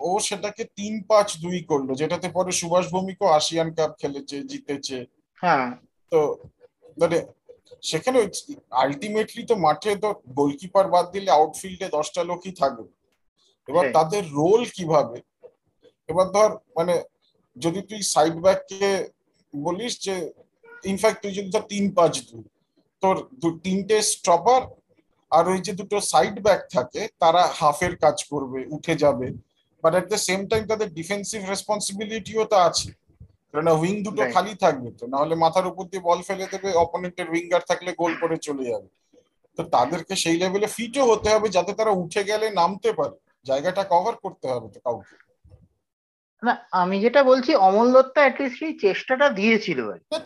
[0.00, 5.06] ও সেটাকে তিন পাঁচ দুই করল যেটাতে পরে সুভাষ ভৌমিকও আসিয়ান কাপ খেলেছে জিতেছে।
[5.42, 5.76] হ্যাঁ।
[6.10, 6.38] তো
[6.96, 7.26] মানে
[7.88, 8.18] সেখানে
[8.82, 12.84] আলটিমেটলি তো মাঠে তো গোলকিপার বাদ দিলে আউটফিল্ডে দশটা লোকই থাকবে।
[13.68, 15.18] এবার তাদের রোল কীভাবে?
[16.10, 16.94] এবার ধর মানে
[17.56, 18.90] যদি তুই সাইড ব্যাককে
[19.54, 20.14] বলিস যে
[20.92, 22.44] ইনফ্যাক্ট তুই যদি ধর তিন পাঁচ দুই
[23.02, 23.16] তোর
[23.66, 24.60] তিনটে স্টপার
[25.32, 29.26] আর ওই যে দুটো সাইড ব্যাক থাকে তারা হাফের কাজ করবে উঠে যাবে।
[29.84, 32.88] But at the same time তাদের ডিফেন্সিভ রেসপন্সিবিলিটিও তো আছে।
[33.54, 37.62] কেননা উইং দুটো খালি থাকবে তো নাহলে মাথার উপর দিয়ে বল ফেলে দেবে অপোনেন্টের উইঙ্গার
[37.70, 38.88] থাকলে গোল করে চলে যাবে।
[39.58, 44.14] তো তাদেরকে সেই লেভেলে ফিটও হতে হবে যাতে তারা উঠে গেলে নামতে পারে। জায়গাটা কভার
[44.24, 45.16] করতে হবে তো কাউকে।
[46.42, 49.80] না আমি যেটা বলছি অমল দত্ত অ্যাটলিস্ট সেই চেষ্টাটা দিয়েছিল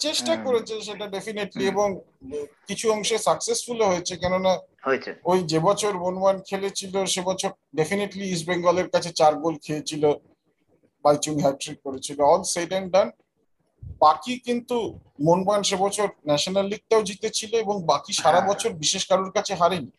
[0.04, 1.88] চেষ্টা করেছে সেটা ডেফিনেটলি এবং
[2.68, 4.52] কিছু অংশে সাকসেসফুল হয়েছে কেননা
[4.87, 10.04] হয়েছে। ওই যে বছর বনওয়ান খেলেছিল সে বছর ডেফিনেটলি ইস্ট বেঙ্গলের কাছে চার গোল খেয়েছিল।
[11.04, 13.08] বাইচুং হ্যাট্রিক করেছিল। অল সেড এন্ড ডান
[14.00, 14.76] বাকি কিন্তু
[15.20, 19.90] মোহনবাগান সে বছর ন্যাশনাল লিগটাও জিতেছিল এবং বাকি সারা হ্যাঁ। বছর বিশেষ কারোর কাছে হারেনি।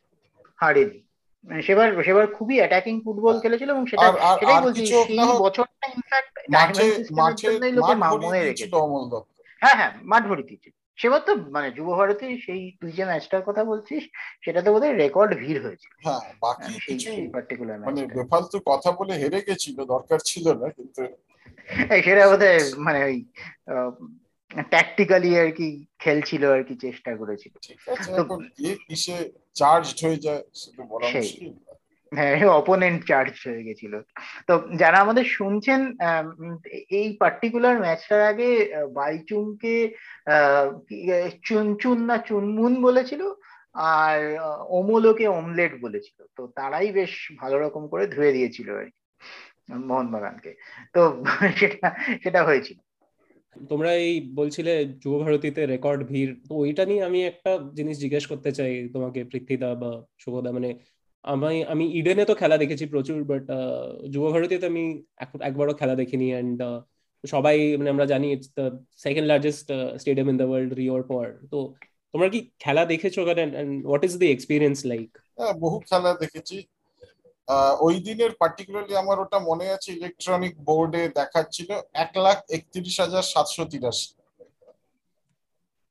[0.59, 0.99] হারেনি।
[1.47, 4.07] মানে সেবার সেবার খুবই অ্যাটাকিং ফুটবল খেলেছিল এবং সেটা
[4.39, 6.85] সেটাই বলছি সেই বছরটা ইনফ্যাক্ট মাঠে
[7.19, 9.29] মাঠে জন্যই লোকে মাঠ ভরিয়ে দিয়েছিল রেখেছে অমল দত্ত।
[9.61, 10.23] হ্যাঁ হ্যাঁ মাঠ
[10.97, 14.03] সেবার তো মানে যুব ভারতী সেই তুই যে ম্যাচটার কথা বলছিস
[14.43, 19.39] সেটা তো বোধহয় রেকর্ড ভিড় হয়েছে হ্যাঁ বাকি কিছু পার্টিকুলার মানে বেফালতু কথা বলে হেরে
[19.41, 21.01] গেছিল দরকার ছিল না কিন্তু
[22.03, 23.17] সেটা বোধহয় মানে ওই
[24.69, 25.67] ট্যাকটিক্যালি আর কি
[25.99, 29.17] খেলছিল আর কি চেষ্টা করেছিল। ঠিক আছে তো- এখন কে কিসে
[29.55, 31.51] চার্জড হয়ে যায় সেটা বলা। মুশকিল।
[32.15, 33.93] হ্যাঁ অপোনেন্ট চার্জ হয়ে গেছিল।
[34.47, 35.79] তো যারা আমাদের শুনছেন
[36.93, 38.49] এই পার্টিকুলার ম্যাচটার আগে
[38.95, 39.75] বাইচুংকে
[41.43, 43.21] চুনচুন না চুনমুন বলেছিল
[43.93, 44.59] আর আহ,
[45.33, 48.87] অমলেট বলেছিল। তো তারাই বেশ ভালো রকম করে ধুয়ে দিয়েছিল আর
[49.83, 50.51] মোহনবাগানকে
[50.95, 51.01] তো
[51.59, 51.87] সেটা
[52.23, 52.77] সেটা হয়েছিল।
[53.65, 54.71] তোমরা এই বলছিলে
[55.03, 59.67] যুব ভারতীতে রেকর্ড ভিড়। তো ওইটা নিয়ে আমি একটা জিনিস জিজ্ঞেস করতে চাই তোমাকে পৃথ্বীদা
[59.75, 59.89] বা
[60.23, 60.69] শুভদা মানে
[61.25, 63.43] আমি আমি ইডেনে তো খেলা দেখেছি প্রচুর বাট
[64.09, 64.83] যুব ভারতীতে আমি
[65.17, 66.59] এক- একবারও খেলা দেখিনি অ্যান্ড
[67.23, 68.65] সবাই মানে আমরা জানি it's the
[68.97, 69.67] second largest
[70.01, 71.59] stadium in the world রিওর পর তো
[72.13, 73.43] তোমরা কি খেলা দেখেছ ওখানে
[73.85, 76.57] what is the experience like হ্যাঁ বহু খেলা দেখেছি।
[77.47, 83.23] আহ, ওই দিনের পার্টিকুলারলি আমার ওটা মনে আছে ইলেকট্রনিক বোর্ডে দেখাচ্ছিল এক লাখ একত্রিশ হাজার
[83.23, 84.07] সাতশো তিরাশি।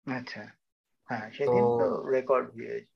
[0.06, 0.42] আচ্ছা।
[1.08, 2.93] হ্যাঁ সেদিন তো তো- রেকর্ড হয়েছিল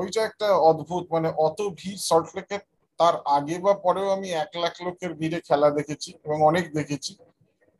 [0.00, 2.56] ওইটা একটা অদ্ভুত মানে অত ভিড় সল্টলেকে
[3.00, 7.12] তার আগে বা পরেও আমি এক লাখ লোকের ভিড়ে খেলা দেখেছি এবং অনেক দেখেছি।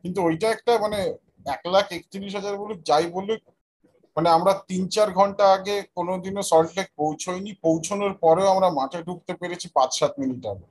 [0.04, 0.98] কিন্তু ওইটা একটা মানে
[1.46, 3.40] এক লাখ একত্রিশ হাজার বলুক যাই বলুক
[4.16, 9.66] মানে আমরা তিন চার ঘণ্টা আগে কোনোদিনও সল্টলেক পৌঁছইনি পৌঁছানোর পরেও আমরা মাঠে ঢুকতে পেরেছি
[9.76, 10.66] পাঁচ সাত মিনিট আগে।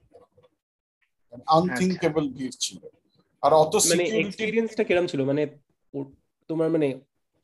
[1.58, 2.82] আনথিঙ্কেবল ভিড় ছিল।
[3.44, 5.22] আর অত মানে এক্সপিরিয়েন্সটা কিরম ছিল?
[5.30, 5.44] মানে
[6.50, 6.88] তোমার মানে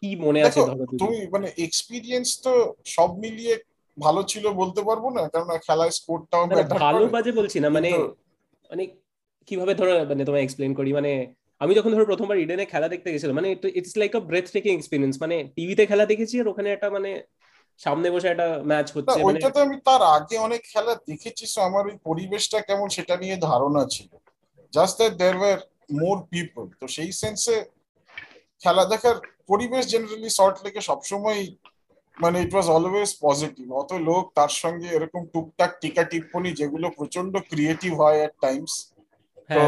[0.04, 0.60] কি মনে আছে?
[1.02, 1.18] তুমি?
[1.36, 2.54] মানে এক্সপিরিয়েন্স তো
[2.96, 3.54] সব মিলিয়ে
[3.98, 6.44] ভালো ছিল বলতে পারব না কারণ খেলার স্কোরটাও
[6.80, 7.90] ভালো বাজে বলছি না মানে
[8.70, 8.84] মানে
[9.48, 11.12] কীভাবে ধরো মানে তোমায় এক্সপ্লেন করি মানে
[11.60, 15.16] আমি যখন ধরো প্রথমবার ইডেনে খেলা দেখতে গেছিলাম মানে it's like a breath taking experience
[15.22, 17.12] মানে টিভিতে খেলা দেখেছি আর ওখানে একটা মানে
[17.78, 21.60] সামনে বসে একটা ম্যাচ হচ্ছে মানে ওইটা তো আমি তার আগে অনেক খেলা দেখেছি সো
[21.62, 24.10] আমার ওই পরিবেশটা কেমন সেটা নিয়ে ধারণা ছিল।
[24.74, 25.60] Just that there were
[25.92, 27.56] more people তো সেই সেন্সে
[28.62, 31.40] খেলা দেখার পরিবেশ জেনারেলি সল্ট লেকে সবসময়
[32.18, 37.34] মানে ইট ওয়াজ অলওয়েজ পজিটিভ অত লোক তার সঙ্গে এরকম টুকটাক টিকা টিপ্পনি যেগুলো প্রচণ্ড
[37.52, 38.74] ক্রিয়েটিভ হয় এট টাইমস
[39.50, 39.66] হ্যাঁ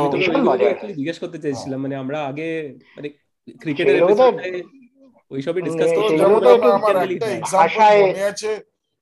[0.81, 2.47] আমি জিজ্ঞেস করতে চেয়েছিলাম মানে আমরা আগে
[2.95, 3.07] মানে
[3.61, 3.97] ক্রিকেটের
[5.31, 6.13] ওইসবই ডিসকাস করতে
[6.77, 8.51] আমার একটা এক্সাম্পল মনে আছে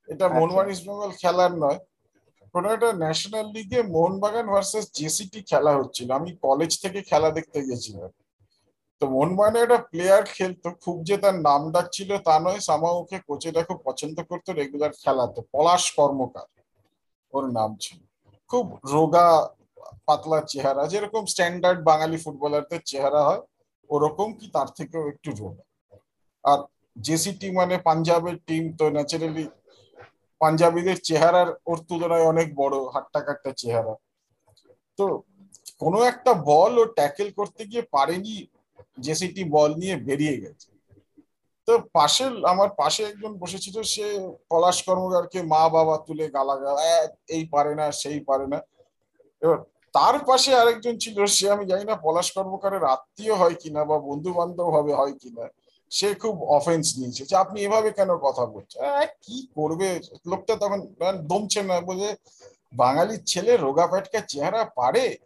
[0.08, 1.78] এটা আচ্ছা। মোহনবাগান ইস্ট বেঙ্গল খেলার নয়
[2.54, 8.10] কোন একটা ন্যাশনাল লিগে মোহনবাগান ভার্সেস জেসিটি খেলা হচ্ছিল। আমি কলেজ থেকে খেলা দেখতে গেছিলাম।
[9.02, 13.16] তো মোহনবাগানে একটা প্লেয়ার খেলতো, খুব যে তার নাম ডাক ছিল তা নয় সামা ওকে
[13.28, 16.48] কোচেরা খুব পছন্দ করতো রেগুলার খেলাতো পলাশ কর্মকার
[17.32, 17.98] ওর নাম ছিল।
[18.50, 19.28] খুব রোগা,
[20.06, 23.42] পাতলা চেহারা, যেরকম স্ট্যান্ডার্ড বাঙালি ফুটবলারদের চেহারা হয়,
[23.90, 25.64] ওরকম কি তার থেকেও একটু রোগা।
[26.44, 26.58] আর
[26.96, 29.44] জেসিটি মানে পাঞ্জাবের টিম তো ন্যাচারালি
[30.40, 33.94] পাঞ্জাবিদের চেহারার ওর তুলনায় অনেক বড়, হাট্টা কাট্টা চেহারা।
[34.98, 35.06] তো
[35.82, 38.36] কোনো একটা বল ও ট্যাকেল করতে গিয়ে পারেনি
[39.00, 40.68] জেসিটি বল নিয়ে বেরিয়ে গেছে।
[41.68, 44.06] তো পাশে আমার পাশে একজন বসেছিল সে
[44.50, 46.76] পলাশ কর্মকারকে মা বাবা তুলে গালাগাল
[47.28, 48.58] এই পারে না সেই পারে না।
[49.42, 49.58] এবার
[49.94, 54.30] তার পাশে আরেকজন ছিল সে আমি জানি না পলাশ কর্মকারের আত্মীয় হয় কিনা বা বন্ধু
[54.32, 55.44] বান্ধব হবে হয় কিনা
[55.90, 58.84] সে খুব অফেন্স নিয়েছে যে আপনি এভাবে কেন কথা বলছেন?
[58.84, 60.00] আহ, কি করবে?
[60.26, 62.16] লোকটা তখন মানে দমছে না বলে
[62.72, 65.16] বাঙালির ছেলে রোগা পেটকা চেহারা পারে?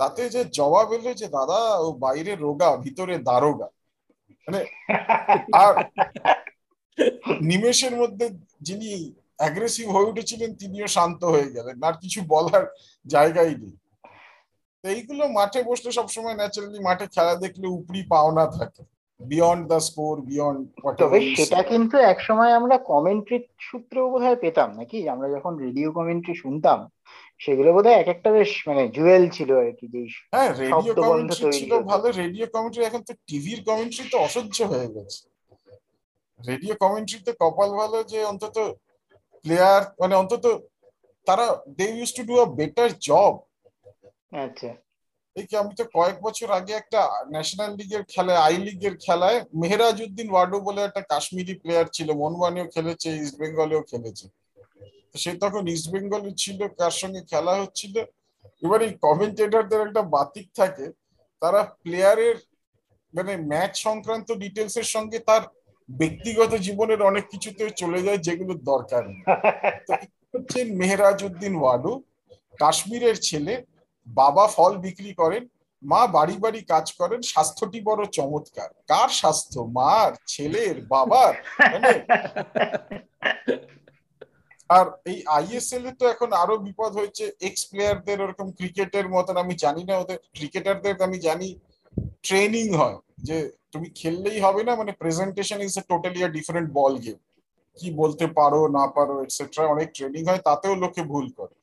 [0.00, 3.68] তাতে যে জবাব এলো যে দাদা ও বাইরে রোগা ভিতরে দারোগা।
[4.46, 4.60] মানে
[5.62, 5.74] আর
[7.50, 8.26] নিমেষের মধ্যে
[8.60, 8.90] যিনি
[9.40, 12.64] অ্যাগ্রেসিভ হয়ে উঠেছিলেন তিনিও শান্ত হয়ে গেলেন। আর কিছু বলার
[13.06, 13.74] জায়গাই নেই।
[14.84, 18.82] তো এইগুলো মাঠে বসলে সবসময় ন্যাচারালি মাঠে খেলা দেখলে উপরি পাওনা থাকে।
[19.20, 20.60] বিয়ন্ড দ্য স্কোর বিয়ন্ড
[21.02, 24.98] তবে সেটা কিন্তু একসময় আমরা কমেন্ট্রি সূত্রেও বোধহয় পেতাম নাকি?
[25.14, 26.78] আমরা যখন রেডিও কমেন্ট্রি শুনতাম
[27.40, 30.00] সেগুলো বোধহয় এক একটা বেশ মানে জুয়েল ছিল আর কি যে
[30.32, 35.20] হ্যাঁ রেডিও কমেন্ট্রি ছিল। ভালো রেডিও কমেন্ট্রি এখন তো টিভির কমেন্ট্রি তো অসহ্য হয়ে গেছে।
[36.40, 38.56] রেডিও কমেন্ট্রিতে কপাল ভালো যে অন্তত
[39.44, 40.44] প্লেয়ার মানে অন্তত
[41.26, 41.46] তারা
[41.78, 43.34] they use to do a better job
[44.44, 44.70] আচ্ছা।
[45.36, 50.28] এই কি আমি তো কয়েক বছর আগে একটা ন্যাশনাল লিগের খেলায় আই লিগের খেলায় মেহরাজউদ্দিন
[50.30, 54.26] ওয়াডু বলে একটা কাশ্মীরি প্লেয়ার ছিল মনমানিও খেলেছে ইস্ট বেঙ্গলেও খেলেছে।
[55.22, 57.94] সে তখন ইস্ট বেঙ্গলে ছিল, কার সঙ্গে খেলা হচ্ছিল।
[58.64, 60.86] এবার এই কমেন্টেটরদের একটা বাতিক থাকে,
[61.42, 62.36] তারা প্লেয়ারের
[63.14, 65.42] মানে ম্যাচ সংক্রান্ত ডিটেলস এর সঙ্গে তার
[65.88, 69.02] ব্যক্তিগত জীবনের অনেক কিছুতে চলে যায় যেগুলোর দরকার
[70.32, 71.92] হচ্ছেন মেহরাজ উদ্দিন ওয়াডু
[72.62, 73.54] কাশ্মীরের ছেলে,
[74.06, 75.42] বাবা ফল বিক্রি করেন,
[75.82, 79.58] মা বাড়ি বাড়ি কাজ করেন, স্বাস্থ্যটি বড় চমৎকার। কার স্বাস্থ্য?
[79.78, 81.34] মার, ছেলের, বাবার?
[81.72, 81.92] মানে
[84.76, 89.54] আর এই আইএসএল এ তো এখন আরও বিপদ হয়েছে। এক্স প্লেয়ারদের ওরকম ক্রিকেটের মতন আমি
[89.64, 91.48] জানি না, ওদের ক্রিকেটারদের আমি জানি
[92.26, 93.36] ট্রেনিং হয়। যে
[93.72, 97.18] তুমি খেললেই হবে না মানে presentation is a totally a different ball game
[97.78, 101.54] কি বলতে পারো, না পারো এটসেট্রা অনেক ট্রেনিং হয়, তাতেও লোকে ভুল করে।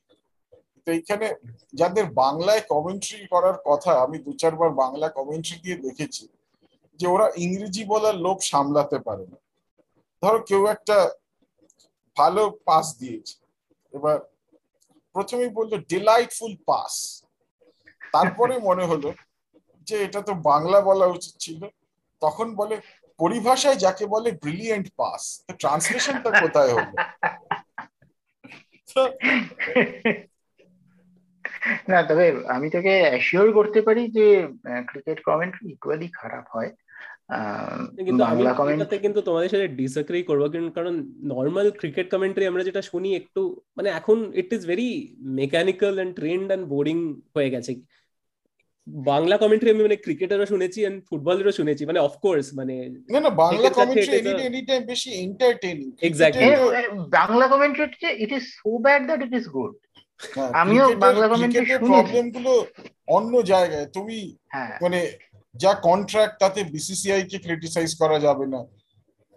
[0.84, 1.26] তো এইখানে
[1.80, 6.24] যাদের বাংলায় কমেন্ট্রি করার কথা, আমি দু চারবার বাংলা কমেন্ট্রি দিয়ে দেখেছি,
[7.00, 9.38] যে ওরা ইংরেজি বলার লোক সামলাতে পারে না।
[10.22, 10.96] ধরো কেউ একটা
[12.16, 13.34] ভালো পাস দিয়েছে।
[13.92, 14.16] এবার
[15.14, 16.92] প্রথমেই বলল ডিলাইটফুল পাস
[18.12, 19.08] তারপরে মনে হলো
[19.88, 21.60] যে এটা তো বাংলা বলা উচিত ছিল।
[22.22, 22.76] তখন বলে,
[23.18, 26.94] পরিভাষায় যাকে বলে ব্রিলিয়েন্ট পাস তো ট্রান্সলেশনটা কোথায় হলো?
[31.90, 34.26] না, তবে আমি তোকে অ্যাসিওর করতে পারি যে
[34.90, 36.70] ক্রিকেট কমেন্ট্রি ইকুয়ালি খারাপ হয়।
[38.06, 38.42] কিন্তু আমি
[38.74, 40.42] এটাতে কিন্তু তোমাদের সাথে ডিসএগ্রি করব
[40.76, 40.94] কারণ
[41.34, 43.42] নর্মাল ক্রিকেট কমেন্ট্রি আমরা যেটা শুনি একটু
[43.76, 44.88] মানে এখন it is very
[45.42, 46.98] mechanical and trend and boring
[47.34, 47.72] হয়ে গেছে।
[49.10, 52.74] বাংলা কমেন্ট্রি আমি মানে ক্রিকেটারও শুনেছি এন্ড ফুটবলেরও শুনেছি মানে অফকোর্স মানে
[53.12, 56.48] না না Bangla commentary any any time বেশি entertaining exactly
[57.18, 57.84] Bangla commentary
[58.24, 59.72] it is so bad that it is good
[60.62, 62.52] আমিও বাংলা কমেন্ট্রি শুনেছি। প্রবলেমগুলো
[63.16, 64.18] অন্য জায়গায় তুমি
[64.54, 64.98] হ্যাঁ। মানে
[65.54, 68.60] যা কন্ট্রাক্ট তাতে বিসিসিআই কে ক্রিটিসাইজ করা যাবে না।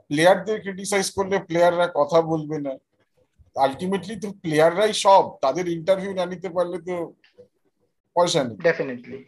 [0.07, 2.73] প্লেয়ারদের ক্রিটিসাইজ করলে প্লেয়াররা কথা বলবে না।
[3.55, 7.13] আলটিমেটলি তো প্লেয়াররাই সব। তাদের ইন্টারভিউ না নিতে পারলে তো
[8.15, 9.25] পয়সা নেই। ডেফিনেটলি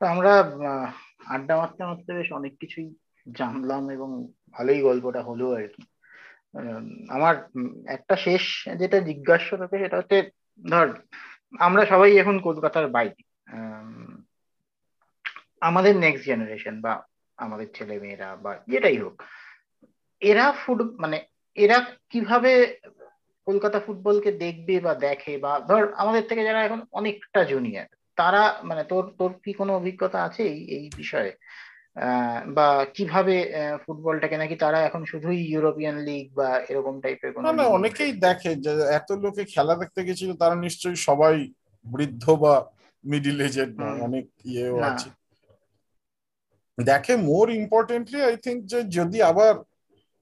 [0.00, 0.32] আমরা
[1.26, 2.94] আড্ডা মারতে মারতে বেশ অনেক কিছুই
[3.32, 5.82] জানলাম এবং ভালোই গল্পটা হলো আর কি।
[7.08, 7.48] আমার
[7.86, 10.30] একটা শেষ যেটা জিজ্ঞাসা থাকে সেটা হচ্ছে,
[10.70, 10.88] ধর,
[11.58, 13.25] আমরা সবাই এখন কলকাতার বাইরে।
[15.60, 16.92] আমাদের নেক্সট জেনারেশন বা
[17.38, 19.14] আমাদের ছেলে মেয়েরা বা যেটাই হোক
[20.22, 21.16] এরা ফুট মানে
[21.56, 21.78] এরা
[22.10, 22.52] কীভাবে
[23.46, 27.86] কলকাতা ফুটবলকে দেখবে বা দেখে বা ধর আমাদের থেকে যারা এখন অনেকটা জুনিয়র
[28.18, 31.32] তারা মানে তোর তোর কি কোনো অভিজ্ঞতা আছে এই বিষয়ে?
[32.48, 33.34] বা কীভাবে
[33.86, 38.72] ফুটবলটাকে নাকি তারা এখন শুধুই ইউরোপিয়ান লিগ বা এরকম টাইপের কোনো না অনেকেই দেখে যে
[38.90, 41.36] এত লোকে খেলা দেখতে গেছিল তারা নিশ্চয়ই সবাই
[41.86, 42.54] বৃদ্ধ বা
[43.06, 43.68] মিডিল এজের
[44.06, 45.08] অনেক ইয়েও আছে।
[46.78, 49.54] দেখে মোর ইম্পর্টেন্টলি আই থিঙ্ক যে যদি আবার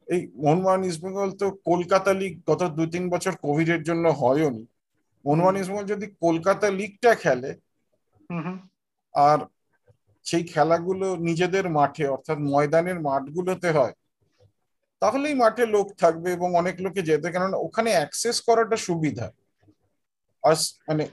[0.08, 4.62] এই মোহনবাগান ইস্ট বেঙ্গল তো কলকাতা লিগ গত দুই তিন বছর কোভিড এর জন্য হয়নি
[5.24, 7.50] মোহনবাগান ইস্ট বেঙ্গল যদি কলকাতা লিগটা খেলে
[9.14, 9.38] আর
[10.26, 13.94] সেই খেলাগুলো নিজেদের মাঠে অর্থাৎ ময়দানের মাঠগুলোতে হয়
[15.02, 19.26] তাহলেই মাঠে লোক থাকবে এবং অনেক লোকে যেতে। কেননা ওখানে অ্যাক্সেস করাটা সুবিধা।
[20.88, 21.04] মানে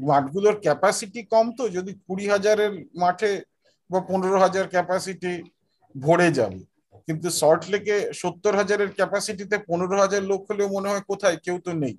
[0.00, 3.30] মাঠগুলোর ক্যাপাসিটি কম তো যদি কুড়ি হাজারের মাঠে
[3.90, 5.32] বা পনেরো হাজার ক্যাপাসিটি
[5.94, 6.58] ভরে যাবে।
[7.06, 11.72] কিন্তু সল্ট লেকে সত্তর হাজারের ক্যাপাসিটিতে পনেরো হাজার লোক হলেও মনে হয় কোথায় কেউ তো
[11.72, 11.94] নেই।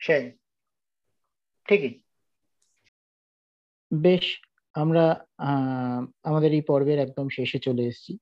[0.00, 0.24] সেই।
[1.68, 1.92] ঠিকই।
[3.90, 4.26] বেশ
[4.74, 5.04] আমরা
[6.22, 8.12] আমাদের এই পর্বের একদম শেষে চলে এসেছি।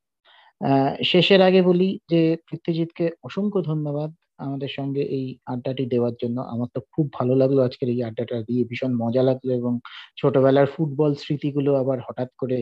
[1.05, 6.81] শেষের আগে বলি যে পৃথ্বীজিৎকে অসংখ্য ধন্যবাদ। আমাদের সঙ্গে এই আড্ডাটি দেওয়ার জন্য। আমার তো
[6.93, 9.73] খুব ভালো লাগল আজকের এই আড্ডাটা দিয়ে। ভীষণ মজা লাগল এবং
[10.17, 12.59] ছোটবেলার ফুটবল স্মৃতিগুলো আবার হঠাৎ করে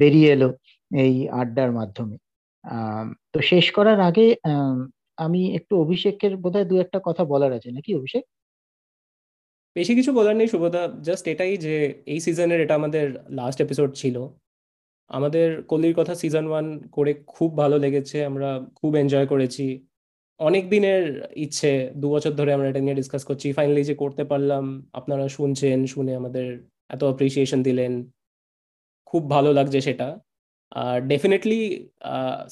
[0.00, 0.48] বেরিয়ে এলো
[0.90, 2.16] এই আড্ডার মাধ্যমে।
[3.34, 4.26] তো শেষ করার আগে
[5.18, 8.24] আমি একটু অভিষেকের বোধহয় দু একটা কথা বলার আছে। নাকি অভিষেক?
[9.76, 11.74] বেশি কিছু বলার নেই শুভদা। জাস্ট এটাই যে
[12.06, 14.16] এই সিজনের এটা আমাদের লাস্ট এপিসোড ছিল।
[15.10, 19.64] আমাদের কলির কথা সিজন ওয়ান করে খুব ভালো লেগেছে। আমরা খুব এনজয় করেছি।
[20.40, 21.02] অনেক দিনের
[21.44, 21.70] ইচ্ছে,
[22.00, 24.64] দু বছর ধরে আমরা এটা নিয়ে ডিসকাস করছি। ফাইনালি যে করতে পারলাম,
[24.98, 26.46] আপনারা শুনছেন, শুনে আমাদের
[26.94, 27.92] এত অ্যাপ্রিসিয়েশন দিলেন।
[29.10, 30.08] খুব ভালো লাগছে সেটা।
[30.72, 31.60] আর ডেফিনেটলি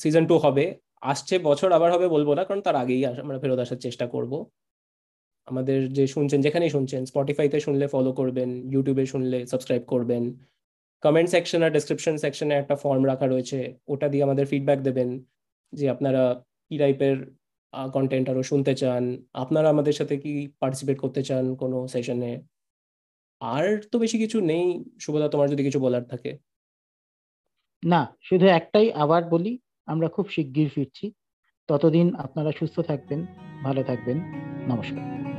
[0.03, 0.65] সিজন টু হবে।
[1.13, 4.33] আসছে বছর, আবার হবে বলব না, কারণ তার আগেই আমরা ফেরত আসার চেষ্টা করব।
[5.49, 10.23] আমাদের যে শুনছেন, যেখানেই শুনছেন স্পটিফাইতে শুনলে ফলো করবেন ইউটিউবে শুনলে সাবস্ক্রাইব করবেন।
[11.03, 13.59] কমেন্ট সেকশন আর ডিসক্রিপশন সেকশনে একটা ফর্ম রাখা রয়েছে।
[13.93, 15.09] ওটা দিয়ে আমাদের ফিডব্যাক দেবেন
[15.73, 16.23] যে আপনারা
[16.69, 17.17] কি টাইপের
[17.93, 22.43] কন্টেন্ট আরও শুনতে চান। আপনারা আমাদের সাথে কি পার্টিসিপেট করতে চান কোনো সেশনে
[23.41, 26.39] আর তো বেশি কিছু নেই। শুভদা, তোমার যদি কিছু বলার থাকে।
[27.87, 31.13] না, শুধু একটাই আবার বলি, আমরা খুব শিগগির ফিরছি।
[31.69, 33.27] ততদিন আপনারা সুস্থ থাকবেন,
[33.63, 34.19] ভালো থাকবেন।
[34.69, 35.34] নমস্কার।